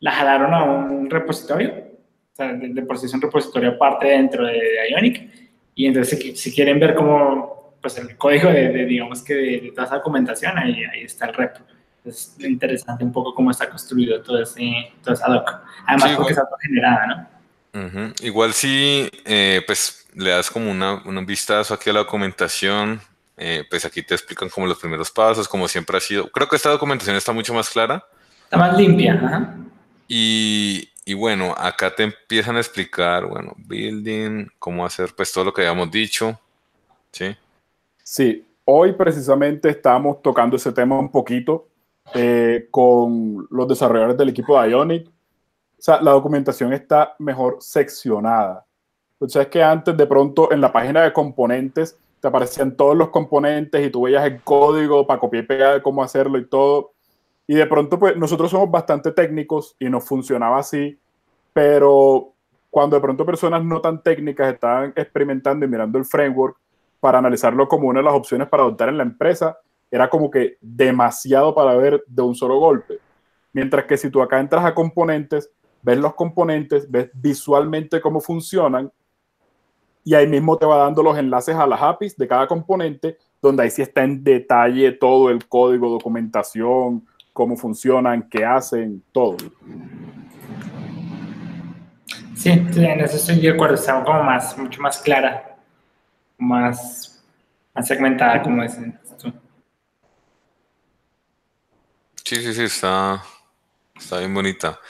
[0.01, 4.45] la jalaron a un repositorio, o sea, de, por sí es un repositorio aparte dentro
[4.45, 5.46] de, Ionic,
[5.77, 9.87] y entonces si, si, quieren ver cómo, pues el código de, digamos que de, toda
[9.87, 11.61] esa documentación, ahí, ahí está el repo.
[12.05, 15.49] Es interesante un poco cómo está construido todo ese, toda esa doc.
[15.87, 18.13] Además, porque está generada, ¿no?
[18.23, 23.01] Igual si eh, pues le das como una, un vistazo aquí a la documentación,
[23.37, 26.31] eh, pues aquí te explican como los primeros pasos, como siempre ha sido.
[26.31, 28.03] Creo que esta documentación está mucho más clara,
[28.47, 29.57] Está más limpia.
[30.07, 35.53] Y, y, bueno, acá te empiezan a explicar, bueno, building, cómo hacer pues todo lo
[35.53, 36.39] que habíamos dicho.
[37.13, 37.35] Sí.
[38.03, 41.69] Sí, hoy precisamente estamos tocando ese tema un poquito
[42.13, 45.09] eh, con los desarrolladores del equipo de Ionic.
[45.09, 48.67] O sea, la documentación está mejor seccionada.
[49.21, 52.97] O sea, es que antes de pronto en la página de componentes te aparecían todos
[52.97, 56.95] los componentes y tú veías el código para copiar y pegar cómo hacerlo y todo.
[57.47, 60.99] Y de pronto, pues nosotros somos bastante técnicos y nos funcionaba así,
[61.53, 62.33] pero
[62.71, 66.59] cuando de pronto personas no tan técnicas estaban experimentando y mirando el framework
[67.01, 69.59] para analizarlo como una de las opciones para adoptar en la empresa,
[69.91, 72.99] era como que demasiado para ver de un solo golpe.
[73.53, 75.51] Mientras que si tú acá entras a componentes,
[75.83, 78.91] ves los componentes, ves visualmente cómo funcionan
[80.05, 83.63] y ahí mismo te va dando los enlaces a las APIs de cada componente, donde
[83.63, 87.07] ahí sí está en detalle todo el código, documentación,
[87.37, 89.37] cómo funcionan, qué hacen, todo.
[92.35, 95.55] Sí, en eso estoy de acuerdo, está como más, mucho más clara,
[96.39, 97.23] más,
[97.75, 98.99] más segmentada, como dicen.
[102.25, 103.23] Sí, sí, sí, está,
[103.95, 104.81] está bien bonita.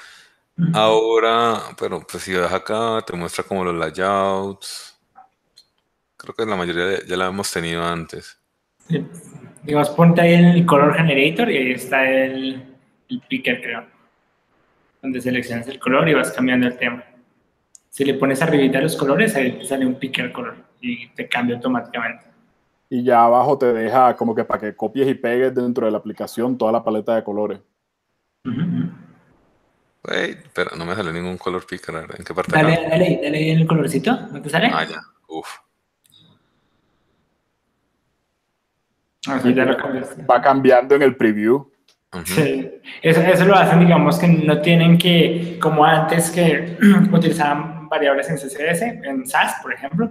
[0.72, 4.96] Ahora, pero pues si vas acá, te muestra como los layouts,
[6.16, 8.38] Creo que la mayoría ya la hemos tenido antes.
[9.66, 12.62] Digamos, ponte ahí el color generator y ahí está el,
[13.08, 13.84] el picker, creo.
[15.02, 17.02] Donde seleccionas el color y vas cambiando el tema.
[17.90, 21.56] Si le pones arribita los colores, ahí te sale un picker color y te cambia
[21.56, 22.26] automáticamente.
[22.88, 25.98] Y ya abajo te deja como que para que copies y pegues dentro de la
[25.98, 27.58] aplicación toda la paleta de colores.
[30.54, 31.94] pero no me sale ningún color picker.
[32.16, 32.52] ¿En qué parte?
[32.52, 34.16] Dale, dale, dale en el colorcito.
[34.30, 34.70] ¿No te sale?
[34.72, 35.00] Ah, ya.
[35.26, 35.65] Uf.
[39.28, 41.70] Va cambiando en el preview.
[42.24, 42.70] Sí,
[43.02, 46.76] eso, eso, lo hacen, digamos, que no tienen que, como antes que
[47.12, 50.10] utilizaban variables en CSS, en SAS, por ejemplo,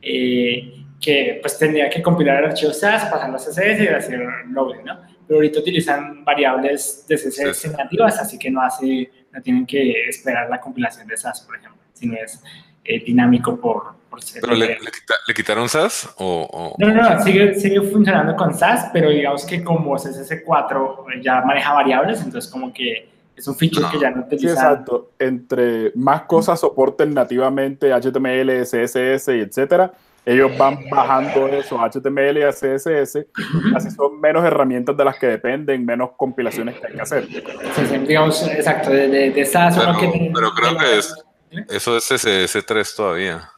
[0.00, 4.84] eh, que pues tendría que compilar el archivo SAS, pasarlo a CSS y hacer loading,
[4.84, 5.00] ¿no?
[5.26, 10.48] Pero ahorita utilizan variables de CSS nativas, así que no, hace, no tienen que esperar
[10.48, 12.42] la compilación de SAS, por ejemplo, sino es
[12.84, 13.94] eh, dinámico por,
[14.40, 14.78] ¿Pero le,
[15.26, 16.12] le, quitaron SAS?
[16.18, 21.40] O, No, no, no, sigue, sigue funcionando con SAS, pero digamos que como CSS4 ya
[21.42, 24.48] maneja variables, entonces como que es un feature que ya no utiliza.
[24.48, 25.12] Sí, exacto.
[25.18, 29.92] Entre más cosas soporten nativamente HTML, CSS y etcétera,
[30.24, 33.26] ellos van bajando eso, HTML y CSS,
[33.74, 37.26] así son menos herramientas de las que dependen, menos compilaciones que hay que hacer.
[37.26, 39.76] Sí, sí digamos, exacto, de, de, SAS.
[39.76, 41.12] Pero, pero creo que es,
[41.68, 43.48] eso es CSS3 todavía.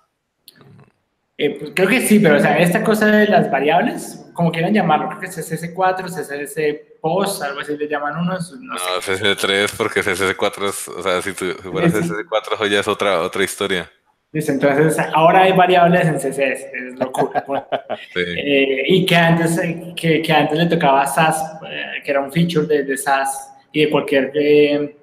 [1.36, 4.72] Eh, pues, creo que sí, pero o sea, esta cosa de las variables, como quieran
[4.72, 8.52] llamarlo, creo que es CSS4, CSS post, algo así le llaman unos.
[8.60, 12.88] No, no CSS3 porque CSS4 es, o sea, si tú fueras CSS4 eso ya es
[12.88, 13.90] otra, otra historia.
[14.32, 17.44] Dice, entonces ahora hay variables en CSS, es locura.
[17.44, 17.62] Pues.
[18.14, 18.20] sí.
[18.20, 19.60] eh, y que antes,
[19.94, 23.84] que, que, antes le tocaba SAS, eh, que era un feature de, de SAS y
[23.84, 24.96] de cualquier eh,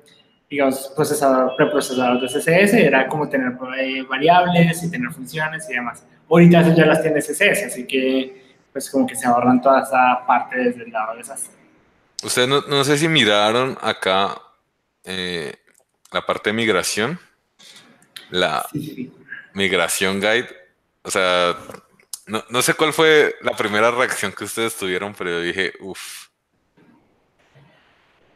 [0.51, 6.03] digamos, procesador, preprocesador de CSS, era como tener eh, variables y tener funciones y demás.
[6.29, 10.57] Ahorita ya las tiene CSS, así que pues como que se ahorran toda esa parte
[10.57, 11.49] desde el lado de esas.
[12.21, 14.41] Ustedes no, no sé si miraron acá
[15.05, 15.55] eh,
[16.11, 17.17] la parte de migración,
[18.29, 18.67] la
[19.53, 20.49] migración guide,
[21.01, 21.55] o sea,
[22.27, 26.27] no, no sé cuál fue la primera reacción que ustedes tuvieron, pero yo dije, uff,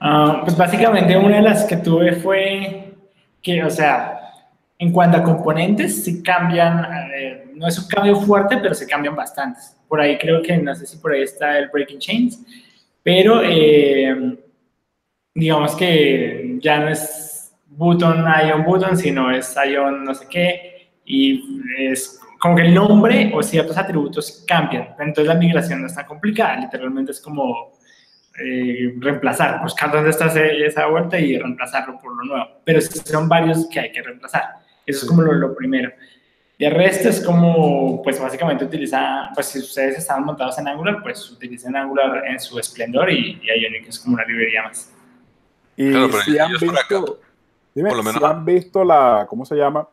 [0.07, 2.93] Ah, pues básicamente una de las que tuve fue
[3.41, 4.19] que, o sea,
[4.77, 9.15] en cuanto a componentes, sí cambian, eh, no es un cambio fuerte, pero se cambian
[9.15, 9.75] bastantes.
[9.87, 12.45] Por ahí creo que, no sé si por ahí está el Breaking Chains,
[13.01, 14.37] pero eh,
[15.33, 21.63] digamos que ya no es button, ion button, sino es ion no sé qué, y
[21.79, 24.89] es como que el nombre o ciertos atributos cambian.
[24.99, 27.74] Entonces la migración no es complicada, literalmente es como
[28.37, 32.49] eh, reemplazar, buscar dónde está esa vuelta y reemplazarlo por lo nuevo.
[32.65, 34.43] Pero son varios que hay que reemplazar.
[34.85, 35.91] Eso es como lo, primero.
[36.57, 41.01] Y el resto es como, pues básicamente utiliza, pues si ustedes están montados en Angular,
[41.01, 44.91] pues utilicen Angular en su esplendor y, y Ionic es como una librería más.
[45.77, 47.19] Y si, han visto,
[47.73, 49.87] dime, por lo menos, si han visto la, ¿cómo se llama?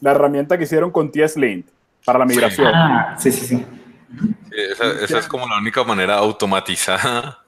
[0.00, 1.68] La herramienta que hicieron con TS-Lint
[2.04, 2.72] para la migración.
[2.74, 3.66] Ah, sí, sí, sí.
[4.52, 7.45] esa, esa es como la única manera automatizada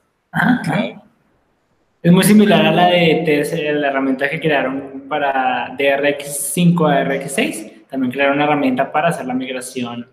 [2.01, 7.87] es muy similar a la de TS, la herramienta que crearon para DRX5 a DRX6.
[7.89, 10.07] También crearon una herramienta para hacer la migración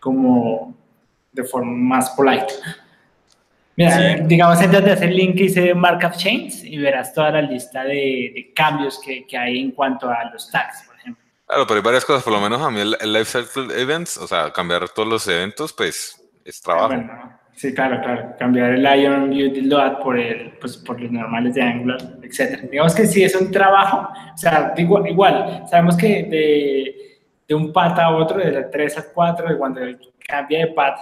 [0.00, 0.74] como
[1.32, 2.54] de forma más polite.
[3.76, 8.50] Mira, digamos, antes de hacer link hice Markup Chains y verás toda la lista de,
[8.52, 11.24] cambios que, que, hay en cuanto a los tags, por ejemplo.
[11.46, 14.16] Claro, pero hay varias cosas, por lo menos a mí el, el Life Cycle Events,
[14.16, 16.92] o sea, cambiar todos los eventos, pues es trabajo.
[17.58, 18.34] Sí, claro, claro.
[18.38, 22.70] Cambiar el Ion Beauty Load por, el, pues, por los normales de Angular, etc.
[22.70, 27.72] Digamos que sí es un trabajo, o sea, igual, igual sabemos que de, de un
[27.72, 29.80] path a otro, de la 3 a 4, de cuando
[30.26, 30.98] cambia de path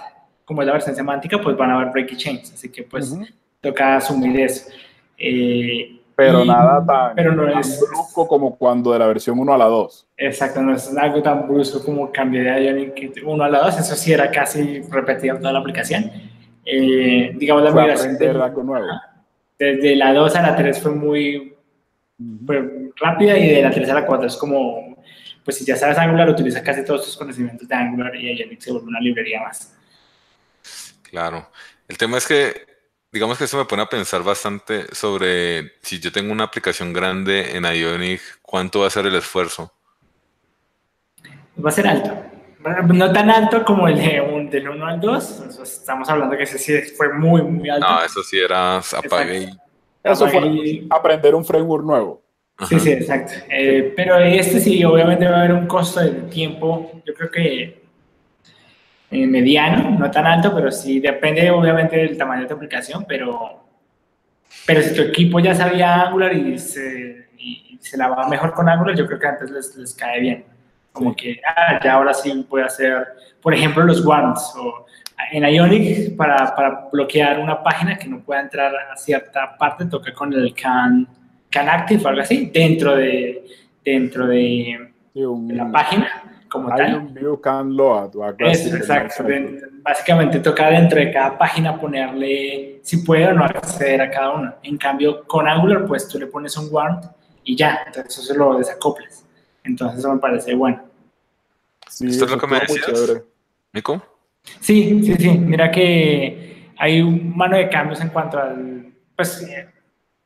[0.47, 3.13] como es la versión semántica, pues van a haber breaking chains, así que pues
[3.59, 4.69] toca asumir eso.
[5.17, 9.57] Eh, pero nada tan, pero no es, brusco como cuando de la versión 1 a
[9.57, 10.07] la 2.
[10.15, 13.95] Exacto, no es algo tan brusco como cambiar de Ionic 1 a la 2, eso
[13.95, 16.09] sí era casi repetido en toda la aplicación.
[16.69, 18.87] Eh, digamos, la migración de, algo nuevo.
[19.57, 21.55] desde la 2 a la 3 fue muy
[22.97, 24.97] rápida y de la 3 a la 4 es como,
[25.45, 28.73] pues si ya sabes Angular, utiliza casi todos tus conocimientos de Angular y Ionic se
[28.73, 29.73] vuelve una librería más.
[31.03, 31.49] Claro.
[31.87, 32.67] El tema es que,
[33.13, 37.55] digamos que eso me pone a pensar bastante sobre si yo tengo una aplicación grande
[37.55, 39.71] en Ionic, ¿cuánto va a ser el esfuerzo?
[41.63, 42.36] Va a ser alto.
[42.59, 45.59] No tan alto como el de un, del 1 al 2.
[45.61, 47.87] Estamos hablando que ese sí fue muy, muy alto.
[47.87, 49.49] No, eso sí era apague
[50.03, 52.23] Eso fue aprender un framework nuevo.
[52.67, 53.33] Sí, sí, exacto.
[53.49, 57.01] Eh, pero este sí, obviamente va a haber un costo de tiempo.
[57.05, 57.83] Yo creo que
[59.11, 63.63] eh, mediano, no tan alto, pero sí depende obviamente del tamaño de tu aplicación, pero,
[64.65, 68.67] pero si tu equipo ya sabía Angular y se, y se la va mejor con
[68.67, 70.56] Angular, yo creo que antes les, les cae bien.
[70.97, 73.07] Como que, ah, ya ahora sí puede hacer,
[73.41, 74.85] por ejemplo, los warrants o
[75.31, 80.13] en Ionic para, para, bloquear una página que no pueda entrar a cierta parte, toca
[80.13, 81.07] con el can,
[81.49, 83.45] can active o algo así, dentro de,
[83.83, 86.95] dentro de, de la página como Hay tal.
[86.95, 88.11] un view can load.
[88.39, 89.23] exacto.
[89.81, 94.53] Básicamente toca dentro de cada página ponerle si puede o no acceder a cada uno.
[94.63, 97.05] En cambio, con Angular, pues tú le pones un warrant
[97.43, 99.25] y ya, entonces eso se lo desacoplas.
[99.63, 100.81] Entonces eso me parece bueno.
[102.01, 103.21] ¿Esto es lo que me decías,
[103.73, 104.01] Nico?
[104.59, 105.29] Sí, sí, sí.
[105.37, 109.45] Mira que hay un mano de cambios en cuanto al, pues,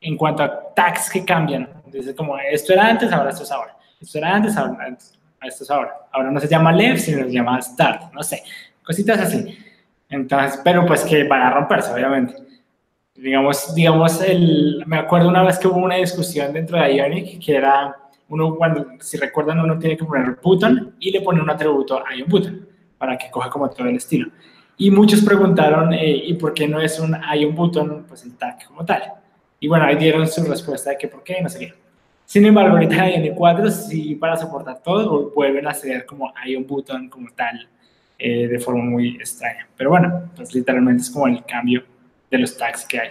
[0.00, 1.68] en cuanto a tags que cambian.
[1.86, 3.76] Desde como esto era antes, ahora esto es ahora.
[4.00, 5.18] Esto era antes, ahora antes
[5.48, 5.92] esto es ahora.
[6.12, 8.42] Ahora no se llama left, sino se llama start, no sé,
[8.84, 9.58] cositas así.
[10.08, 12.34] Entonces, pero pues que van a romperse, obviamente.
[13.14, 17.56] Digamos, digamos el, me acuerdo una vez que hubo una discusión dentro de Ionic que
[17.56, 17.96] era,
[18.32, 22.04] uno, cuando, si recuerdan, uno tiene que poner button y le pone un atributo a
[22.26, 22.66] button
[22.96, 24.30] para que coja como todo el estilo.
[24.78, 28.66] Y muchos preguntaron, eh, ¿y por qué no es un un button, pues el tag
[28.66, 29.02] como tal?
[29.60, 31.74] Y bueno, ahí dieron su respuesta de que por qué, no sé qué.
[32.24, 36.66] Sin embargo, ahorita en el 4 sí para soportar todo vuelven a ser como un
[36.66, 37.68] botón como tal
[38.18, 39.68] eh, de forma muy extraña.
[39.76, 41.84] Pero bueno, pues literalmente es como el cambio
[42.30, 43.10] de los tags que hay.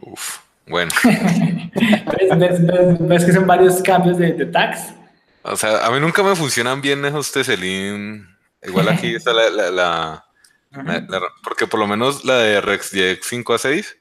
[0.00, 0.90] Uf, bueno.
[3.00, 4.94] ¿Ves, que son varios cambios de, tags?
[5.42, 8.26] O sea, a mí nunca me funcionan bien esos Teselin.
[8.62, 10.24] Igual aquí está la, la,
[11.42, 13.98] Porque por lo menos la de RexJX 5 a 6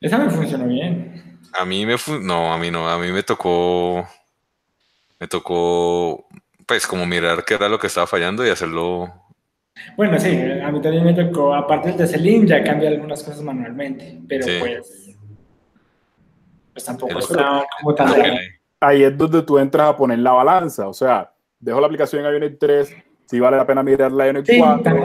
[0.00, 1.40] esa me funcionó bien.
[1.52, 4.08] A mí me no, a mí no, a mí me tocó
[5.18, 6.28] me tocó
[6.66, 9.12] pues como mirar qué era lo que estaba fallando y hacerlo
[9.96, 14.18] bueno, sí, a mí también me tocó, aparte del Selim, ya cambié algunas cosas manualmente,
[14.28, 15.07] pero pues,
[16.78, 18.14] pues tampoco está como tan...
[18.80, 22.32] Ahí es donde tú entras a poner la balanza, o sea, dejo la aplicación en
[22.34, 24.96] Ionic 3, si vale la pena mirar la Ionic 4,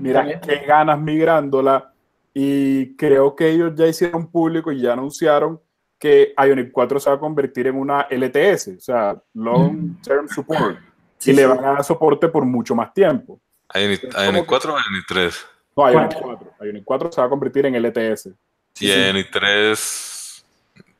[0.00, 1.92] mira qué ganas migrándola,
[2.34, 5.60] y creo que ellos ya hicieron público y ya anunciaron
[5.96, 10.78] que Ionic 4 se va a convertir en una LTS, o sea, Long Term Support,
[11.24, 13.38] y le van a dar soporte por mucho más tiempo.
[13.72, 14.10] ¿Ionic,
[14.44, 15.46] 4 o Ionic 3?
[15.76, 16.52] No, Ionic 4.
[16.62, 18.30] Ionic 4 se va a convertir en LTS.
[18.80, 20.09] ¿Y Ionic 3?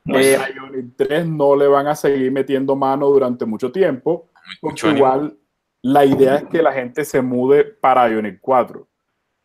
[0.05, 4.29] Eh, Ionic 3 no le van a seguir metiendo mano durante mucho tiempo,
[4.59, 5.37] porque igual
[5.81, 8.87] la idea es que la gente se mude para Ionic 4.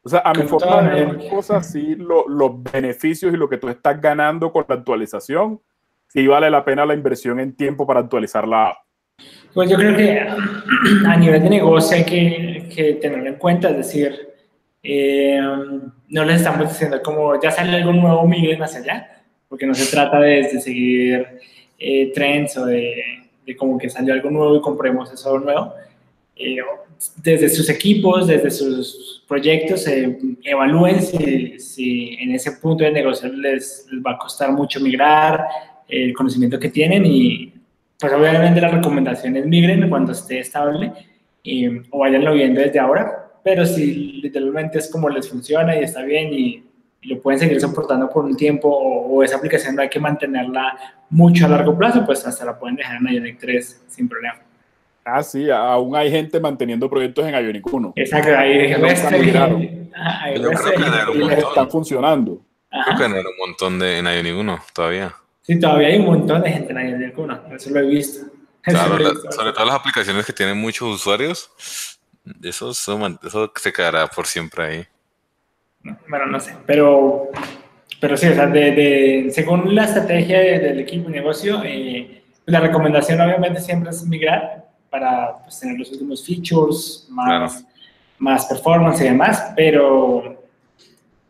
[0.03, 3.69] O sea, a mi forma de ver cosas, sí, los beneficios y lo que tú
[3.69, 5.61] estás ganando con la actualización,
[6.07, 8.77] sí vale la pena la inversión en tiempo para actualizar la app.
[9.53, 10.21] Pues yo creo que
[11.07, 14.29] a nivel de negocio hay que, que tenerlo en cuenta, es decir,
[14.83, 15.41] eh,
[16.09, 19.16] no les estamos diciendo como ya sale algo nuevo, migren hacia allá,
[19.49, 21.27] porque no se trata de, seguir
[21.79, 23.03] eh, trends o de,
[23.45, 25.73] de, como que salió algo nuevo y compremos eso nuevo.
[26.37, 26.59] Eh,
[27.17, 33.29] desde sus equipos, desde sus proyectos, eh, evalúen si, si, en ese punto de negocio
[33.29, 35.47] les, les, va a costar mucho migrar,
[35.89, 37.53] el conocimiento que tienen y
[37.99, 40.93] pues obviamente la recomendación es migren cuando esté estable
[41.91, 46.35] o vayanlo viendo desde ahora, pero si literalmente es como les funciona y está bien
[46.35, 46.66] y,
[47.07, 50.77] lo pueden seguir soportando por un tiempo o, esa aplicación no hay que mantenerla
[51.11, 54.39] mucho a largo plazo, pues hasta la pueden dejar en Ionic 3 sin problema.
[55.05, 57.93] Ah, sí, aún hay gente manteniendo proyectos en Ionic 1.
[57.97, 58.75] Exacto, ahí
[61.15, 62.41] y están funcionando.
[62.71, 65.15] Creo que no era un montón de, en Ionic 1 todavía.
[65.43, 68.27] Sí, todavía hay un montón de gente en Ionic 1, eso lo he visto.
[68.67, 68.99] Claro,
[69.31, 71.53] sobre todo las aplicaciones que tienen muchos usuarios,
[72.43, 74.87] eso, eso se quedará por siempre ahí.
[76.09, 77.29] Bueno, no sé, pero,
[78.01, 83.21] pero sí, o sea, de, según la estrategia del equipo de negocio, eh, la recomendación
[83.21, 87.65] obviamente siempre es migrar para pues, tener los últimos features, más,
[88.19, 90.45] más performance y demás, pero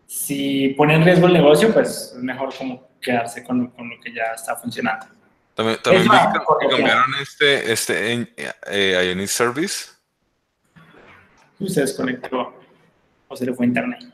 [0.07, 4.13] si pone en riesgo el negocio, pues es mejor como quedarse con, con lo que
[4.13, 5.07] ya está funcionando.
[5.55, 6.09] También, también vi
[6.61, 8.29] que cambiaron este, este
[8.67, 9.91] eh, Ionic Service.
[11.67, 12.53] Se desconectó
[13.29, 14.05] o se le fue internet.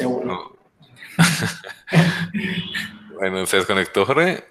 [0.00, 0.56] O
[3.14, 4.44] bueno, se desconectó, Jorge.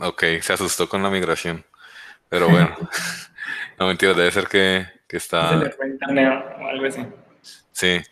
[0.00, 1.64] Ok, se asustó con la migración.
[2.28, 2.76] Pero bueno,
[3.78, 5.50] no mentira, debe ser que, que está.
[5.50, 7.06] Se le fue internet o algo así.
[7.72, 8.02] Sí.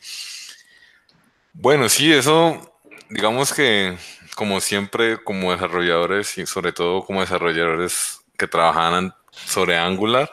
[1.53, 2.79] Bueno, sí, eso,
[3.11, 3.97] digamos que
[4.35, 10.31] como siempre, como desarrolladores y sobre todo como desarrolladores que trabajan sobre Angular,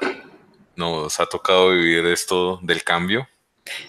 [0.76, 3.28] nos ha tocado vivir esto del cambio.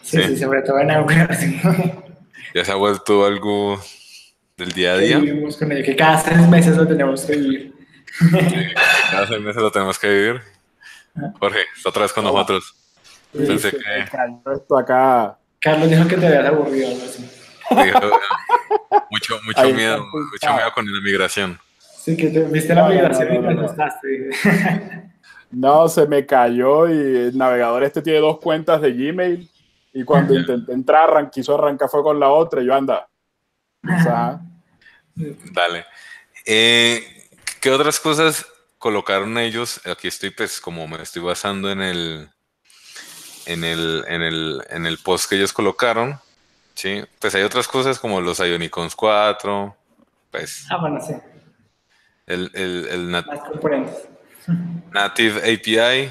[0.03, 1.37] Sí, sí, sobre todo en Angular.
[2.55, 3.81] Ya se ha vuelto algo
[4.57, 5.19] del día a día.
[5.19, 7.75] Vivimos con ello, que cada seis meses lo tenemos que vivir.
[9.11, 10.43] cada seis meses lo tenemos que vivir.
[11.39, 12.75] Jorge, está otra vez con nosotros.
[13.33, 13.79] Pensé que...
[14.55, 15.39] Esto acá.
[15.59, 17.31] Carlos dijo que te habías aburrido algo así.
[19.11, 21.59] mucho, mucho miedo, mucho miedo con la migración.
[21.79, 23.95] Sí, que te, viste la migración y no, estás.
[25.53, 29.49] No, se me cayó y el navegador este tiene dos cuentas de Gmail
[29.93, 33.09] y cuando intenté entrar, quiso arrancar fue con la otra y yo anda.
[35.15, 35.85] Dale.
[36.47, 37.29] Eh,
[37.61, 38.47] ¿Qué otras cosas
[38.79, 39.81] colocaron ellos?
[39.87, 42.29] Aquí estoy pues como me estoy basando en el
[43.47, 46.19] en el, en el, en el post que ellos colocaron.
[46.75, 49.77] Sí, pues hay otras cosas como los Ionicons 4,
[50.31, 50.67] pues.
[50.71, 51.15] Ah, bueno, sí.
[52.27, 54.09] El, el, el componentes.
[54.91, 56.11] Native API,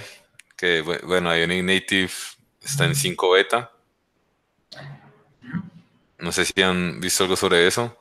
[0.56, 2.12] que bueno, Ionic Native
[2.64, 3.72] está en 5 beta.
[6.20, 7.98] No sé si han visto algo sobre eso.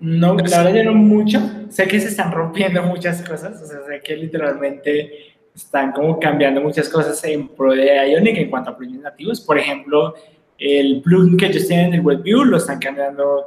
[0.00, 1.40] No, la verdad yo no mucho.
[1.68, 6.60] Sé que se están rompiendo muchas cosas, o sea, sé que literalmente están como cambiando
[6.60, 9.40] muchas cosas en pro de Ionic en cuanto a plugins nativos.
[9.40, 10.14] Por ejemplo,
[10.58, 13.44] el plugin que ellos tienen en el WebView lo están cambiando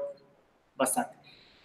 [0.76, 1.16] bastante.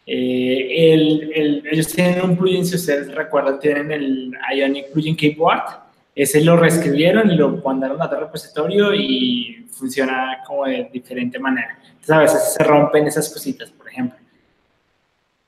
[0.06, 5.87] Eh, el, ellos tienen un plugin, si ustedes recuerdan, tienen el Ionic Plugin Keyboard.
[6.18, 11.78] Ese lo reescribieron y lo mandaron a otro repositorio y funciona como de diferente manera.
[11.80, 14.18] Entonces a veces se rompen esas cositas, por ejemplo.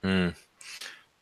[0.03, 0.29] Mm.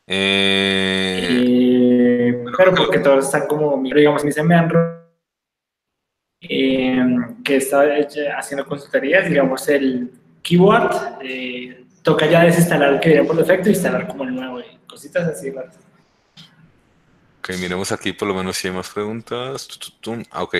[0.05, 4.69] Eh, eh, pero porque todos están como, digamos, me me han
[6.41, 7.03] eh,
[7.43, 7.85] que está
[8.37, 10.11] haciendo consultorías, digamos, el
[10.43, 14.59] keyword, eh, toca ya desinstalar el que viene por defecto e instalar como el nuevo
[14.59, 15.51] y cositas así.
[17.57, 19.67] Miremos aquí por lo menos si hay más preguntas.
[20.31, 20.55] Ah, ok.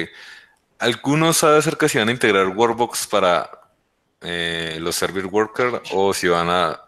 [0.79, 3.49] ¿Algunos sabe acerca si van a integrar Workbox para
[4.21, 6.81] eh, los Server Worker o si van a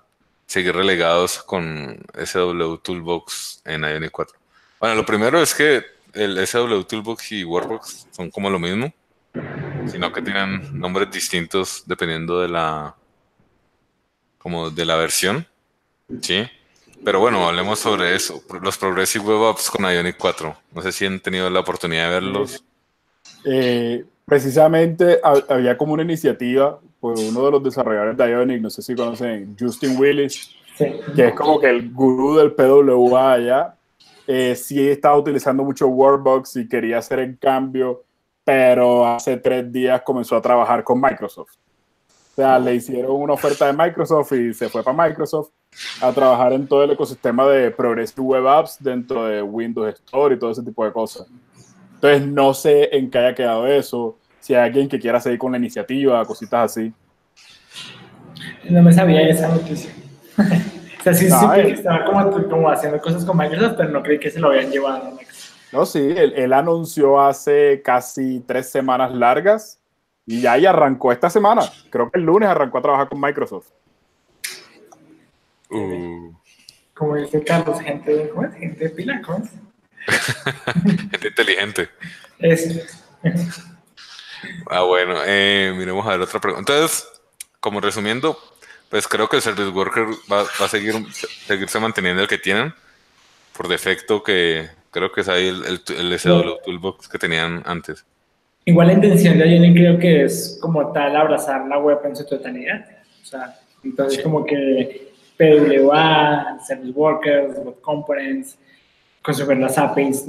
[0.46, 4.38] seguir relegados con SW Toolbox en Ionic 4?
[4.80, 8.94] Bueno, lo primero es que el SW Toolbox y Workbox son como lo mismo,
[9.88, 12.96] sino que tienen nombres distintos dependiendo de la
[14.38, 15.46] como de la versión,
[16.22, 16.50] ¿sí?
[17.04, 18.42] Pero bueno, hablemos sobre eso.
[18.62, 20.56] Los Progressive Web Apps con Ionic 4.
[20.74, 22.64] No sé si han tenido la oportunidad de verlos.
[23.44, 28.84] Eh, precisamente había como una iniciativa por uno de los desarrolladores de Ionic, no sé
[28.84, 33.76] si conocen, Justin Willis, que es como que el gurú del PWA allá,
[34.28, 38.04] eh, sí estaba utilizando mucho Workbox y quería hacer el cambio,
[38.44, 41.54] pero hace tres días comenzó a trabajar con Microsoft.
[42.34, 45.50] O sea, le hicieron una oferta de Microsoft y se fue para Microsoft
[46.02, 50.40] a trabajar en todo el ecosistema de Progressive Web Apps dentro de Windows Store y
[50.40, 51.28] todo ese tipo de cosas.
[51.96, 55.52] Entonces, no sé en qué haya quedado eso, si hay alguien que quiera seguir con
[55.52, 56.94] la iniciativa, cositas así.
[58.70, 59.92] No me sabía esa noticia.
[61.02, 64.30] O sea, sí, sí que estaba como, haciendo cosas con Microsoft, pero no creí que
[64.30, 65.18] se lo habían llevado.
[65.72, 69.82] No, sí, él, anunció hace casi tres semanas largas
[70.28, 71.64] y ya ahí arrancó esta semana.
[71.90, 73.70] Creo que el lunes arrancó a trabajar con Microsoft.
[75.72, 76.36] Uh.
[76.94, 78.54] Como dice Carlos, gente, ¿cómo es?
[78.56, 79.22] gente de pila,
[81.12, 81.90] gente inteligente.
[82.40, 82.84] Es.
[84.70, 86.74] Ah, bueno, eh, miremos a ver otra pregunta.
[86.74, 87.08] Entonces,
[87.60, 88.38] como resumiendo,
[88.90, 92.74] pues creo que el Service Worker va, a seguir, seguirse manteniendo el que tienen.
[93.56, 98.06] Por defecto, que creo que es ahí el, el, SW Toolbox que tenían antes.
[98.66, 102.26] Igual la intención de Ionic creo que es como tal abrazar la web en su
[102.26, 102.86] totalidad.
[103.22, 105.11] O sea, entonces como que
[105.42, 108.58] PWA, Service Workers, Web Components,
[109.22, 110.26] construir las APIs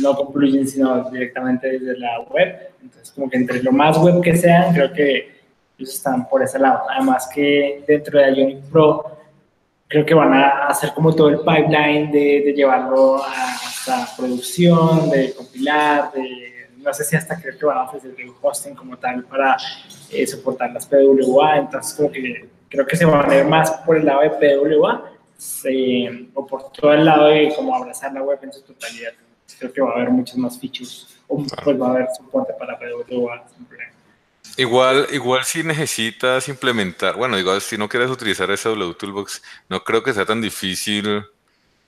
[0.00, 2.70] no concluyen sino directamente desde la web.
[2.82, 5.42] Entonces como que entre lo más web que sean, creo que
[5.78, 6.82] ellos están por ese lado.
[6.88, 9.18] Además que dentro de Ionic Pro
[9.88, 15.34] creo que van a hacer como todo el pipeline de, de llevarlo hasta producción, de
[15.34, 16.52] compilar, de
[16.82, 19.56] no sé si hasta creo que van a ofrecer el hosting como tal para
[20.10, 23.98] eh, soportar las PWA, entonces creo que, creo que se van a ver más por
[23.98, 25.12] el lado de PWA
[26.34, 29.12] o por todo el lado de cómo abrazar la web en su totalidad.
[29.58, 32.78] Creo que va a haber muchos más features, o pues va a haber soporte para
[32.78, 33.44] PWA
[34.56, 39.82] Igual, igual si necesitas implementar, bueno, igual si no quieres utilizar ese W Toolbox, no
[39.84, 41.24] creo que sea tan difícil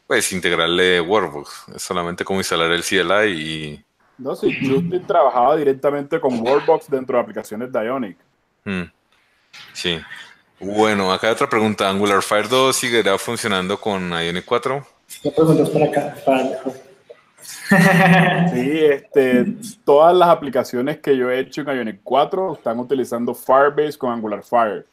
[0.06, 1.66] pues integrarle Workbox.
[1.74, 3.84] Es solamente como instalar el CLI y
[4.16, 8.16] no, sí, Justin trabajaba directamente con Workbox dentro de aplicaciones de Ionic.
[8.64, 8.84] Hmm.
[9.72, 10.00] Sí.
[10.60, 11.88] Bueno, acá hay otra pregunta.
[11.88, 14.86] ¿Angular Fire 2 seguirá funcionando con Ionic 4?
[15.22, 16.14] ¿Qué preguntas para acá?
[18.52, 23.98] sí, este, todas las aplicaciones que yo he hecho en Ionic 4 están utilizando Firebase
[23.98, 24.86] con Angular Fire.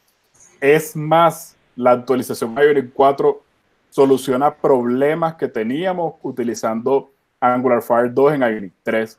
[0.60, 3.42] Es más, la actualización Ionic 4
[3.90, 7.10] soluciona problemas que teníamos utilizando
[7.40, 9.18] Angular Fire 2 en Ionic 3.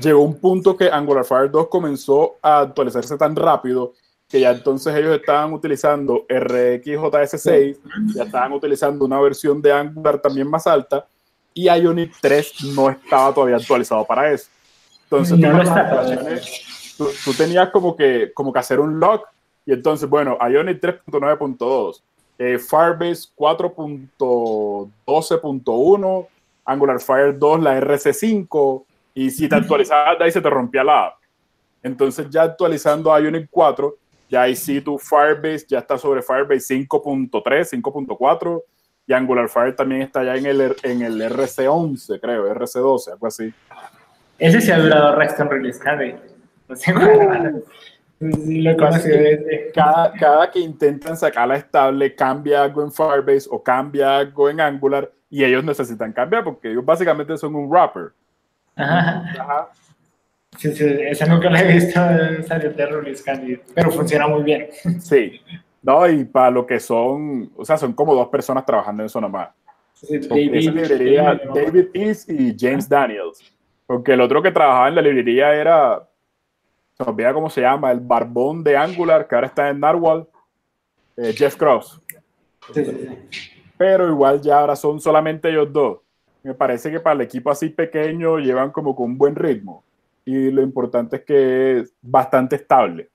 [0.00, 3.94] llegó un punto que Angular Fire 2 comenzó a actualizarse tan rápido
[4.30, 7.78] que ya entonces ellos estaban utilizando RxJS6,
[8.14, 11.04] ya estaban utilizando una versión de Angular también más alta
[11.52, 14.48] y Ionic 3 no estaba todavía actualizado para eso.
[15.02, 15.40] Entonces,
[16.96, 19.24] tú, tenías como que, como que hacer un log
[19.66, 22.00] y entonces, bueno, Ionic 3.9.2,
[22.38, 26.28] eh, Firebase 4.12.1,
[26.64, 31.06] Angular Fire 2, la RC5, y si te actualizabas de ahí se te rompía la
[31.06, 31.16] app.
[31.82, 33.96] Entonces ya actualizando a Ionic 4,
[34.30, 38.62] ya ahí sí tu Firebase ya está sobre Firebase 5.3, 5.4,
[39.06, 43.52] y Angular Fire también está ya en el, en el RC11, creo, RC12, algo así.
[44.38, 45.80] Ese se ha durado resto en release
[46.68, 46.94] No sé
[48.20, 48.76] Lo
[49.74, 55.10] cada, cada que intentan sacarla estable, cambia algo en Firebase o cambia algo en Angular,
[55.28, 58.12] y ellos necesitan cambiar porque ellos básicamente son un rapper.
[58.76, 59.70] Ajá.
[60.58, 62.00] Sí, sí, esa nunca la he visto
[62.46, 64.68] salir de Release Candidate, pero funciona muy bien.
[65.00, 65.40] Sí,
[65.82, 69.20] no, y para lo que son, o sea, son como dos personas trabajando en eso
[69.20, 69.50] nomás.
[69.94, 73.40] Sí, David, librería, David East y James Daniels.
[73.86, 76.08] Porque el otro que trabajaba en la librería era,
[76.96, 80.26] se me olvida cómo se llama, el barbón de Angular, que ahora está en Narwhal,
[81.16, 82.00] eh, Jeff Cross.
[82.72, 83.08] Sí, sí
[83.80, 86.00] pero igual ya ahora son solamente ellos dos.
[86.42, 89.82] Me parece que para el equipo así pequeño llevan como con un buen ritmo
[90.24, 93.10] y lo importante es que es bastante estable.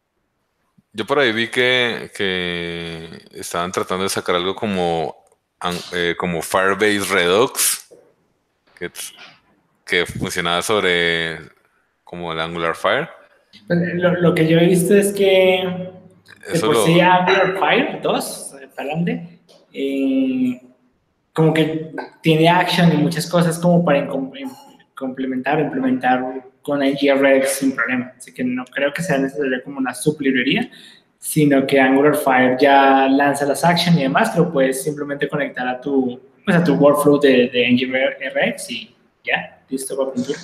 [0.94, 5.16] Yo por ahí vi que, que estaban tratando de sacar algo como,
[5.94, 7.94] eh, como Firebase Redux,
[8.80, 8.90] que,
[9.86, 11.38] que funcionaba sobre
[12.04, 13.10] como el Angular Fire.
[13.68, 15.92] Pues, lo, que yo he visto es que
[16.48, 19.40] Eso por Angular Fire 2, para adelante,
[19.74, 20.62] eh,
[21.34, 21.92] como que
[22.22, 24.08] tiene action y muchas cosas como para
[24.96, 28.12] complementar o implementar con NGRX sin problema.
[28.18, 30.68] Así que no creo que sea necesario como una sublibrería,
[31.20, 35.80] sino que Angular Fire ya lanza las actions y demás, lo puedes simplemente conectar a
[35.80, 40.40] tu, pues a tu workflow de, de NGRX y ya, listo para pintura.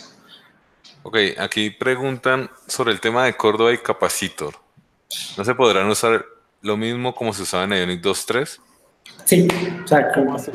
[1.02, 4.54] Ok, aquí preguntan sobre el tema de Córdoba y Capacitor.
[5.38, 6.24] ¿No se podrán usar
[6.62, 8.60] lo mismo como se usaba en Ionic 2.3?
[9.26, 9.48] Sí,
[9.84, 10.52] o sea, como así.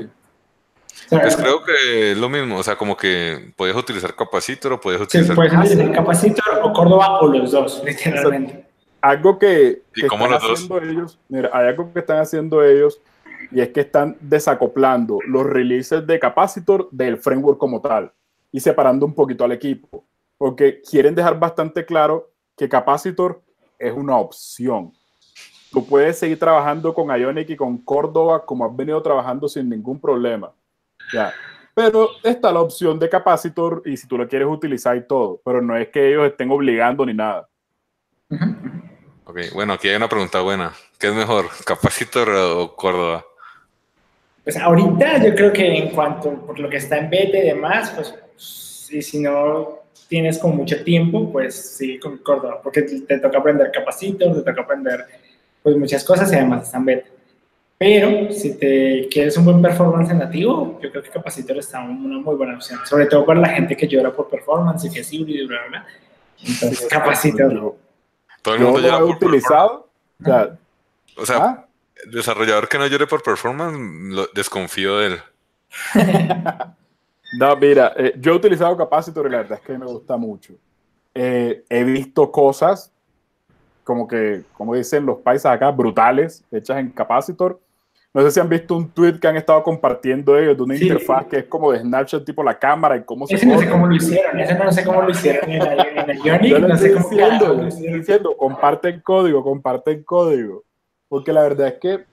[1.08, 5.00] Pues creo que es lo mismo, o sea, como que puedes utilizar Capacitor o puedes
[5.00, 5.34] utilizar...
[5.34, 8.66] Sí, puedes utilizar Capacitor o Córdoba o los dos, literalmente.
[9.00, 13.00] algo que, están haciendo ellos, mira, hay algo que están haciendo ellos
[13.52, 18.12] y es que están desacoplando los releases de Capacitor del framework como tal
[18.50, 20.04] y separando un poquito al equipo,
[20.38, 23.40] porque quieren dejar bastante claro que Capacitor
[23.78, 24.92] es una opción.
[25.70, 30.00] Tú puedes seguir trabajando con Ionic y con Córdoba como has venido trabajando sin ningún
[30.00, 30.50] problema.
[31.12, 31.32] Ya.
[31.74, 35.60] Pero está la opción de capacitor y si tú lo quieres utilizar y todo, pero
[35.60, 37.48] no es que ellos estén obligando ni nada.
[39.24, 40.72] Ok, bueno, aquí hay una pregunta buena.
[40.98, 43.24] ¿Qué es mejor, capacitor o Córdoba?
[44.42, 47.90] Pues ahorita yo creo que en cuanto por lo que está en beta y demás,
[47.90, 48.14] pues
[48.90, 53.70] y si no, tienes como mucho tiempo, pues sigue con Córdoba, porque te, toca aprender
[53.72, 55.04] Capacitor, te toca aprender
[55.62, 57.08] pues muchas cosas y además están beta.
[57.78, 62.18] Pero si te quieres un buen performance en nativo, yo creo que Capacitor está una
[62.18, 65.12] muy buena opción, sobre todo para la gente que llora por performance y que es
[65.12, 65.86] híbrido y bla, bla,
[66.42, 67.76] Entonces, Capacitor.
[68.40, 69.88] Todo el mundo yo lo he utilizado.
[71.18, 71.66] O sea, ¿Ah?
[72.10, 73.78] desarrollador que no llore por performance,
[74.14, 75.18] lo, desconfío de él.
[77.38, 80.54] no, mira, eh, yo he utilizado Capacitor y la verdad es que me gusta mucho.
[81.14, 82.92] Eh, he visto cosas
[83.84, 87.60] como que, como dicen los paisas acá, brutales, hechas en Capacitor.
[88.16, 91.26] No sé si han visto un tweet que han estado compartiendo ellos de una interfaz
[91.26, 93.94] que es como de Snapchat, tipo la cámara y cómo ese no sé cómo lo
[93.94, 97.68] hicieron, ese no sé cómo lo hicieron en el, Ionic, no sé cómo diciendo, lo
[97.68, 97.98] hicieron.
[97.98, 100.64] diciendo, comparten código, comparten código.
[101.10, 102.04] Porque la verdad es que,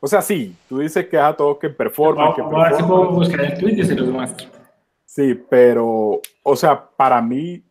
[0.00, 2.32] o sea, sí, tú dices que es a todos que performan.
[2.32, 4.48] que a ver si puedo buscar el tweet y se los muestro.
[5.04, 7.62] Sí, pero, o sea, para mí,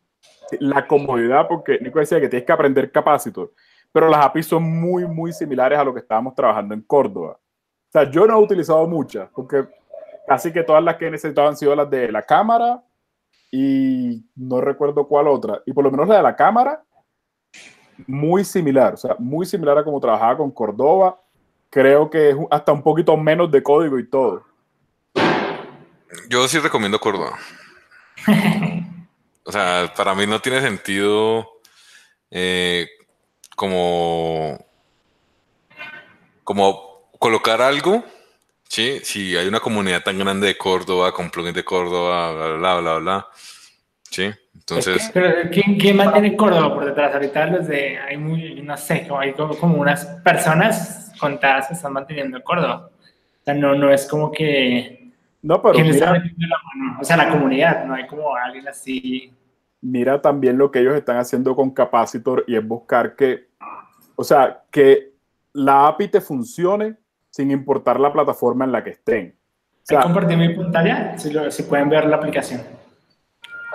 [0.59, 3.51] la comodidad, porque Nico decía que tienes que aprender capacitor,
[3.93, 7.39] pero las APIs son muy, muy similares a lo que estábamos trabajando en Córdoba.
[7.39, 9.65] O sea, yo no he utilizado muchas, porque
[10.27, 12.83] casi que todas las que he necesitado han sido las de la cámara
[13.51, 15.61] y no recuerdo cuál otra.
[15.67, 16.83] Y por lo menos la de la cámara
[18.07, 21.21] muy similar, o sea, muy similar a como trabajaba con Córdoba.
[21.69, 24.43] Creo que es hasta un poquito menos de código y todo.
[26.29, 27.37] Yo sí recomiendo Córdoba.
[29.45, 31.47] o sea, para mí no tiene sentido
[32.31, 32.87] eh,
[33.55, 34.65] como,
[36.43, 38.03] como colocar algo,
[38.67, 38.99] ¿sí?
[39.03, 42.97] Si hay una comunidad tan grande de Córdoba, con plugins de Córdoba, bla, bla, bla,
[42.97, 43.27] bla,
[44.09, 44.31] ¿sí?
[44.55, 45.09] Entonces.
[45.13, 47.13] Pero ¿quién, ¿quién, mantiene Córdoba por detrás?
[47.13, 51.93] Ahorita los de, hay muy, no sé, hay como, como, unas personas contadas que están
[51.93, 52.89] manteniendo Córdoba.
[52.89, 55.11] O sea, no, no es como que.
[55.41, 55.79] No, pero.
[55.79, 56.21] Mira,
[56.99, 59.33] O sea, la comunidad, no hay como alguien así.
[59.83, 63.49] Mira también lo que ellos están haciendo con Capacitor y es buscar que,
[64.15, 65.11] o sea, que
[65.51, 66.95] la API te funcione
[67.29, 69.35] sin importar la plataforma en la que estén.
[69.83, 72.61] O sea, compartir mi pantalla, si, si pueden ver la aplicación.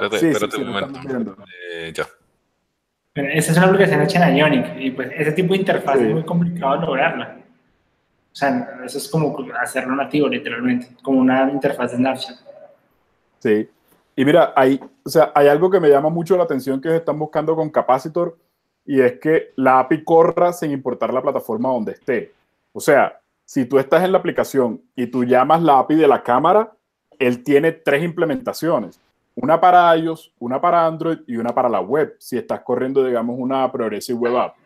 [0.01, 1.37] Espérate, espérate un momento.
[1.71, 2.07] Eh, ya.
[3.15, 6.23] esa es una aplicación hecha en Ionic y pues ese tipo de interfaz es muy
[6.25, 7.37] complicado lograrla.
[8.33, 12.37] O sea, eso es como hacerlo nativo literalmente, como una interfaz de Snapchat.
[13.41, 13.69] Sí.
[14.19, 17.17] Y mira, hay, o sea, hay algo que me llama mucho la atención que están
[17.17, 18.37] buscando con Capacitor
[18.85, 22.33] y es que la API corra sin importar la plataforma donde esté.
[22.73, 26.25] O sea, si tú estás en la aplicación y tú llamas la API de la
[26.25, 26.73] cámara,
[27.17, 29.01] él tiene tres implementaciones
[29.37, 33.37] una para iOS, una para Android y una para la web, si estás corriendo, digamos,
[33.39, 34.57] una Progressive Web App.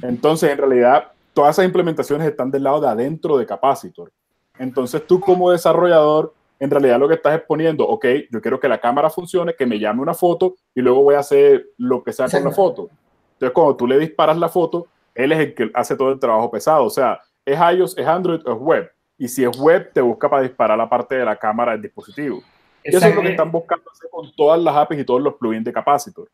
[0.00, 4.10] Entonces, en realidad, todas esas implementaciones están del lado de adentro de Capacitor.
[4.58, 8.80] Entonces, tú como desarrollador, en realidad lo que estás exponiendo, ok, yo quiero que la
[8.80, 12.28] cámara funcione, que me llame una foto y luego voy a hacer lo que sea
[12.28, 12.90] con la foto.
[13.34, 16.50] Entonces, cuando tú le disparas la foto, él es el que hace todo el trabajo
[16.50, 16.84] pesado.
[16.84, 18.90] O sea, es iOS, es Android es web.
[19.16, 22.42] Y si es web, te busca para disparar la parte de la cámara del dispositivo.
[22.82, 25.64] Eso es lo que están buscando hacer con todas las APIs y todos los plugins
[25.64, 26.28] de Capacitor.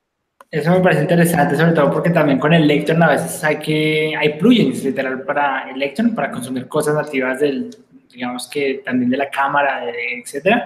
[0.50, 4.38] Eso me parece interesante, sobre todo porque también con Electron a veces hay que hay
[4.38, 7.70] plugins literal para Electron para consumir cosas nativas del,
[8.14, 10.64] digamos que también de la cámara, etcétera.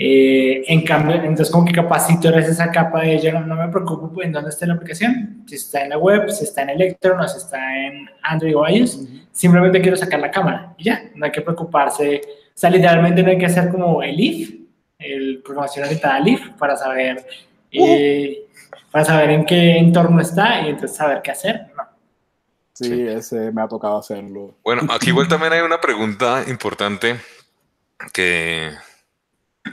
[0.00, 4.22] Eh, en cambio, entonces como que Capacitor es esa capa de yo no, me preocupo
[4.22, 7.26] en dónde está la aplicación, si está en la web, si está en Electron o
[7.26, 9.00] si está en Android o iOS,
[9.32, 13.30] simplemente quiero sacar la cámara y ya, no hay que preocuparse, o sea, literalmente no
[13.30, 14.58] hay que hacer como el if,
[14.98, 17.24] el programación orientada LIF para saber,
[17.70, 18.46] eh,
[18.90, 21.67] para saber en qué entorno está y entonces saber qué hacer.
[22.78, 24.54] Sí, ese me ha tocado hacerlo.
[24.62, 27.20] Bueno, aquí igual también hay una pregunta importante
[28.12, 28.72] que,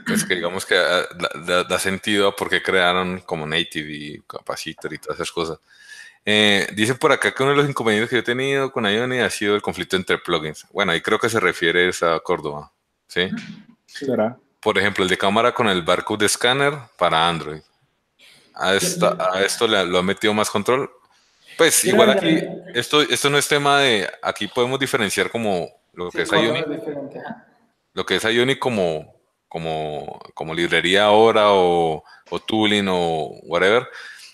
[0.07, 4.97] pues que digamos que da, sentido a por qué crearon como Native y Capacitor y
[4.97, 5.59] todas esas cosas.
[6.25, 9.29] Eh, dice por acá que uno de los inconvenientes que he tenido con Ioni ha
[9.29, 10.65] sido el conflicto entre plugins.
[10.71, 12.71] Bueno, ahí creo que se refiere a Córdoba,
[13.07, 13.29] ¿sí?
[13.85, 14.35] ¿Será?
[14.65, 17.61] por ejemplo, el de cámara con el barcode de escáner para Android.
[18.55, 20.89] A, esto le, lo ha metido más control.
[21.57, 22.43] Pues igual aquí,
[22.73, 26.65] esto, esto no es tema de, aquí podemos diferenciar como lo que es Ionic,
[27.93, 29.15] lo que es Ionic como,
[29.47, 33.87] como, como librería ahora o, o tooling o whatever,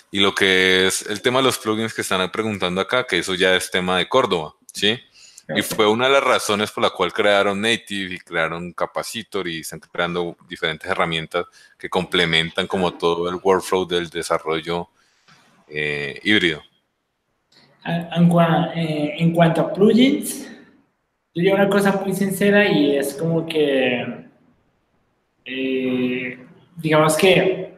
[0.09, 3.35] y lo que es el tema de los plugins que están preguntando acá, que eso
[3.35, 4.99] ya es tema de Córdoba, ¿sí?
[5.55, 9.59] Y fue una de las razones por la cual crearon Native y crearon Capacitor y
[9.59, 11.45] están creando diferentes herramientas
[11.77, 14.89] que complementan como todo el workflow del desarrollo
[15.67, 16.63] eh, híbrido.
[17.85, 20.47] Eh, en, cuanto a plugins,
[21.33, 24.05] yo digo una cosa muy sincera y es como que,
[25.45, 26.39] eh,
[26.77, 27.71] digamos que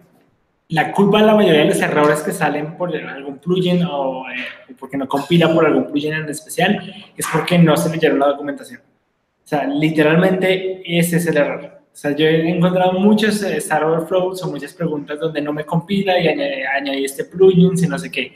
[0.69, 4.73] la culpa de la mayoría de los errores que salen por algún plugin o eh,
[4.79, 6.81] porque no compila por algún plugin en especial
[7.15, 8.81] es porque no se leyeron la documentación.
[8.81, 11.65] O sea, literalmente ese es el error.
[11.93, 15.63] O sea, yo he encontrado muchos eh, Star Overflows o muchas preguntas donde no me
[15.63, 18.33] compila y añadí, este plugin, si no sé qué.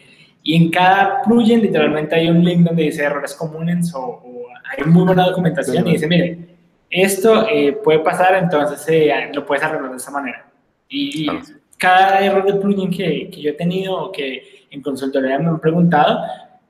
[0.47, 4.23] Y en cada plugin literalmente hay un link donde dice errores comunes o,
[4.63, 6.39] hay muy buena documentación y dice, mire,
[6.89, 10.49] esto eh, puede pasar, entonces lo puedes arreglar de esa manera.
[10.87, 11.27] Y,
[11.77, 15.59] cada error de plugin que, que, yo he tenido o que en consultoría me han
[15.59, 16.21] preguntado,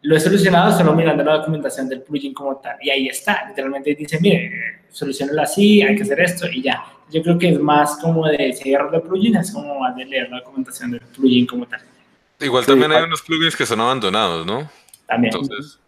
[0.02, 2.78] lo he solucionado solo mirando la documentación del plugin como tal.
[2.82, 4.52] Y ahí está, literalmente dice, mire,
[4.90, 6.84] solucionalo así, hay que hacer esto y ya.
[7.12, 10.04] Yo creo que es más como de hay error de plugin, es como más de
[10.04, 11.82] leer la documentación del plugin como tal.
[12.40, 14.70] Igual también hay unos plugins que son abandonados, ¿no?
[15.08, 15.34] También.
[15.34, 15.80] Entonces...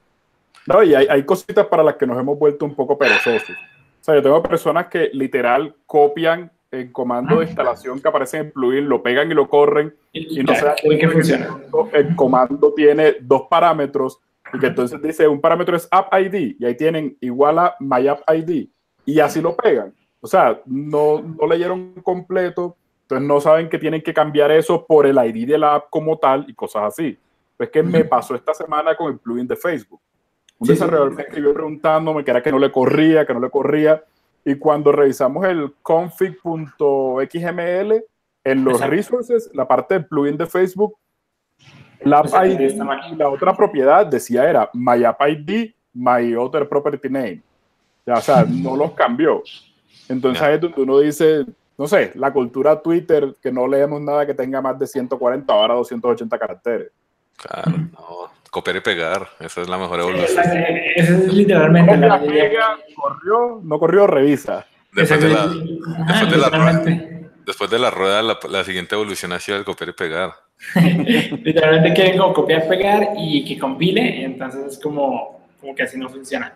[0.66, 3.50] No, y hay, hay cositas para las que nos hemos vuelto un poco perezosos.
[3.50, 7.48] O sea, yo tengo personas que literal copian el comando de ah.
[7.48, 11.10] instalación que aparece en el plugin, lo pegan y lo corren y, no saben qué
[11.10, 11.58] funciona.
[11.94, 14.20] El comando tiene dos parámetros
[14.54, 18.08] y que entonces dice un parámetro es app ID y ahí tienen igual a my
[18.08, 18.68] app ID
[19.06, 19.94] y así lo pegan.
[20.22, 22.78] O sea, no, no leyeron completo,
[23.10, 26.20] entonces no saben que tienen que cambiar eso por el ID de la app como
[26.20, 27.18] tal y cosas así.
[27.58, 30.00] Es que me pasó esta semana con el plugin de Facebook.
[30.60, 34.04] Un desarrollador me escribió preguntándome que era que no le corría, que no le corría.
[34.46, 37.24] Y cuando revisamos el config.xml,
[38.44, 40.96] en los resources, la parte del plugin de Facebook,
[42.02, 42.78] la ID
[43.18, 47.42] la otra propiedad decía era my app ID, my other property name.
[48.06, 49.42] o sea, no los cambió.
[50.08, 51.48] Entonces ahí es donde uno dice,
[51.80, 55.76] no sé, la cultura Twitter, que no leemos nada que tenga más de 140, ahora
[55.76, 56.92] 280 caracteres.
[57.38, 60.44] Claro, no copiar y pegar, esa es la mejor evolución.
[60.96, 64.66] Esa es literalmente la corrió, no corrió, revisa.
[64.92, 66.84] Después, de la, después, de la rueda,
[67.46, 70.34] después de la rueda, la, siguiente evolución ha sido el copiar y pegar.
[70.76, 76.10] literalmente quieren como copiar, pegar y que compile, entonces es como, como que así no
[76.10, 76.54] funciona.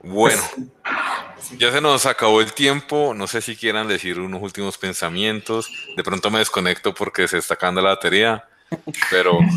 [0.00, 3.14] Bueno, pues, ya se nos acabó el tiempo.
[3.14, 5.70] No sé si quieran decir unos últimos pensamientos.
[5.96, 8.44] De pronto me desconecto porque se está acabando la batería,
[9.10, 9.38] pero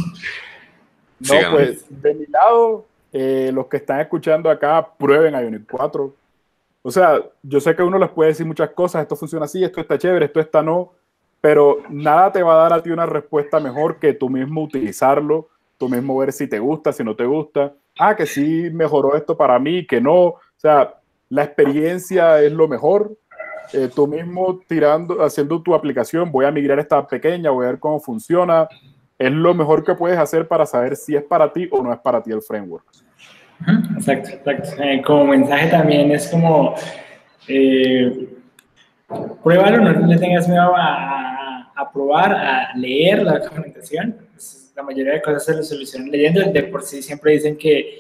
[1.30, 6.16] No, pues de mi lado, eh, los que están escuchando acá, prueben Ionic 4.
[6.84, 9.82] O sea, yo sé que uno les puede decir muchas cosas, esto funciona así, esto
[9.82, 10.94] está chévere, esto está no,
[11.40, 15.48] pero nada te va a dar a ti una respuesta mejor que tú mismo utilizarlo,
[15.78, 17.74] tú mismo ver si te gusta, si no te gusta.
[18.04, 20.18] Ah, que sí mejoró esto para mí, que no.
[20.18, 20.96] O sea,
[21.30, 23.16] la experiencia es lo mejor.
[23.74, 27.80] Eh, tú mismo tirando, haciendo tu aplicación, voy a migrar esta pequeña, voy a ver
[27.80, 28.68] cómo funciona,
[29.20, 32.00] es lo mejor que puedes hacer para saber si es para ti o no es
[32.00, 32.88] para ti el framework.
[33.96, 34.82] Exacto, exacto.
[34.82, 36.74] Eh, como mensaje también es como,
[37.48, 38.30] eh,
[39.44, 44.31] pruébalo, no le tengas miedo a, a, probar, a leer la documentación.
[44.76, 46.42] La mayoría de cosas se lo solucionan leyendo.
[46.42, 48.00] De por sí siempre dicen que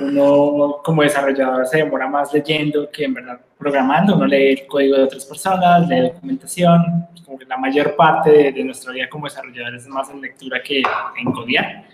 [0.00, 4.96] uno como desarrollador se demora más leyendo que en verdad programando, uno lee el código
[4.96, 9.82] de otras personas, lee documentación, como que la mayor parte de, nuestra vida como desarrolladores
[9.82, 10.82] es más en lectura que
[11.18, 11.84] en codiar,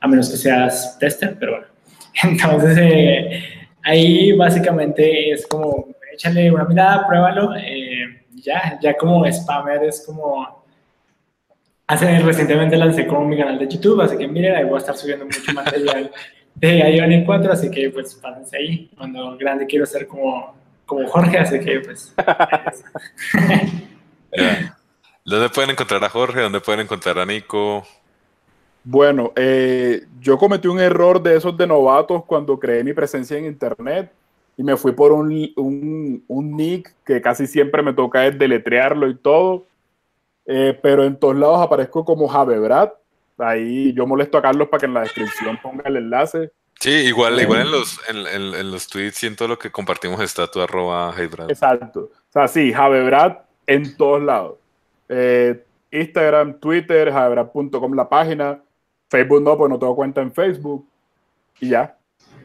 [0.00, 1.66] a menos que seas tester, pero bueno.
[2.24, 3.42] Entonces, eh,
[3.82, 10.61] ahí básicamente es como, échale una mirada, pruébalo, eh, ya, ya como spammer es como...
[11.92, 14.96] Hace, recientemente lancé como mi canal de YouTube, así que miren, ahí voy a estar
[14.96, 16.10] subiendo mucho material
[16.54, 18.90] de Ionic 4, así que pues pásense ahí.
[18.96, 20.54] Cuando grande quiero ser como,
[20.86, 22.14] como Jorge, así que pues...
[25.26, 26.40] ¿Dónde pueden encontrar a Jorge?
[26.40, 27.86] ¿Dónde pueden encontrar a Nico?
[28.84, 33.44] Bueno, eh, yo cometí un error de esos de novatos cuando creé mi presencia en
[33.44, 34.10] Internet
[34.56, 39.10] y me fui por un, un, un nick que casi siempre me toca es deletrearlo
[39.10, 39.66] y todo,
[40.46, 42.90] eh, pero en todos lados aparezco como Javebrad.
[43.38, 46.50] Ahí yo molesto a Carlos para que en la descripción ponga el enlace.
[46.78, 50.20] Sí, igual, igual en los, en, en, los tweets y en todo lo que compartimos
[50.20, 51.14] está tu arroba
[51.48, 52.10] Exacto.
[52.10, 54.56] O sea, sí, Javebrad en todos lados.
[55.08, 58.60] Eh, Instagram, Twitter, javebrad.com la página.
[59.08, 60.86] Facebook no, pues no tengo cuenta en Facebook.
[61.60, 61.96] Y ya.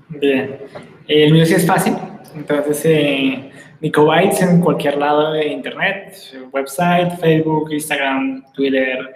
[0.09, 0.59] Bien.
[1.07, 1.95] El mío sí es fácil.
[2.35, 6.15] Entonces, eh, Nico Bytes en cualquier lado de internet,
[6.51, 9.15] website, Facebook, Instagram, Twitter,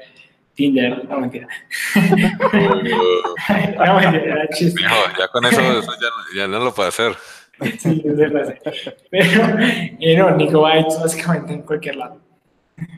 [0.54, 1.48] Tinder, no mentira.
[1.96, 2.16] no
[4.00, 4.82] mentira, chiste.
[5.18, 5.62] ya con eso,
[6.36, 7.16] ya, no lo puedo hacer.
[7.80, 8.56] sí, es verdad.
[9.10, 12.22] Pero, eh, no, Nico Bytes básicamente en cualquier lado.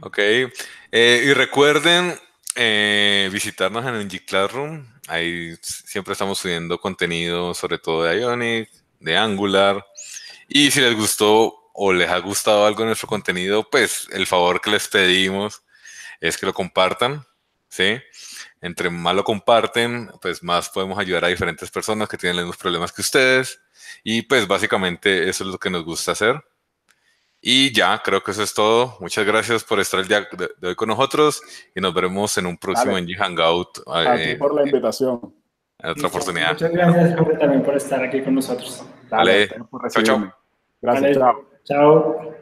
[0.02, 0.20] Ok.
[0.20, 2.14] Eh, y recuerden
[2.56, 4.86] eh, visitarnos en NG Classroom.
[5.08, 9.84] Ahí siempre estamos subiendo contenido, sobre todo de Ionic, de Angular.
[10.56, 14.62] Y si les gustó o les ha gustado algo de nuestro contenido, pues el favor
[14.62, 15.64] que les pedimos
[16.22, 17.26] es que lo compartan
[17.74, 18.00] ¿sí?
[18.62, 22.58] Entre más lo comparten, pues más podemos ayudar a diferentes personas que tienen los mismos
[22.58, 23.60] problemas que ustedes.
[24.04, 26.42] Y pues básicamente eso es lo que nos gusta hacer.
[27.42, 28.96] Y ya, creo que eso es todo.
[29.02, 30.28] Muchas gracias por estar el día
[30.60, 31.42] de hoy con nosotros
[31.76, 33.80] y nos veremos en un próximo NG Hangout.
[33.88, 35.34] A ti eh, por la invitación.
[35.80, 36.54] En otra oportunidad.
[36.54, 38.86] Muchas gracias, Jorge, también por estar aquí con nosotros.
[39.10, 40.43] Dale, chao, chao.
[40.84, 41.46] Gracias, chao.
[41.64, 42.36] Chao.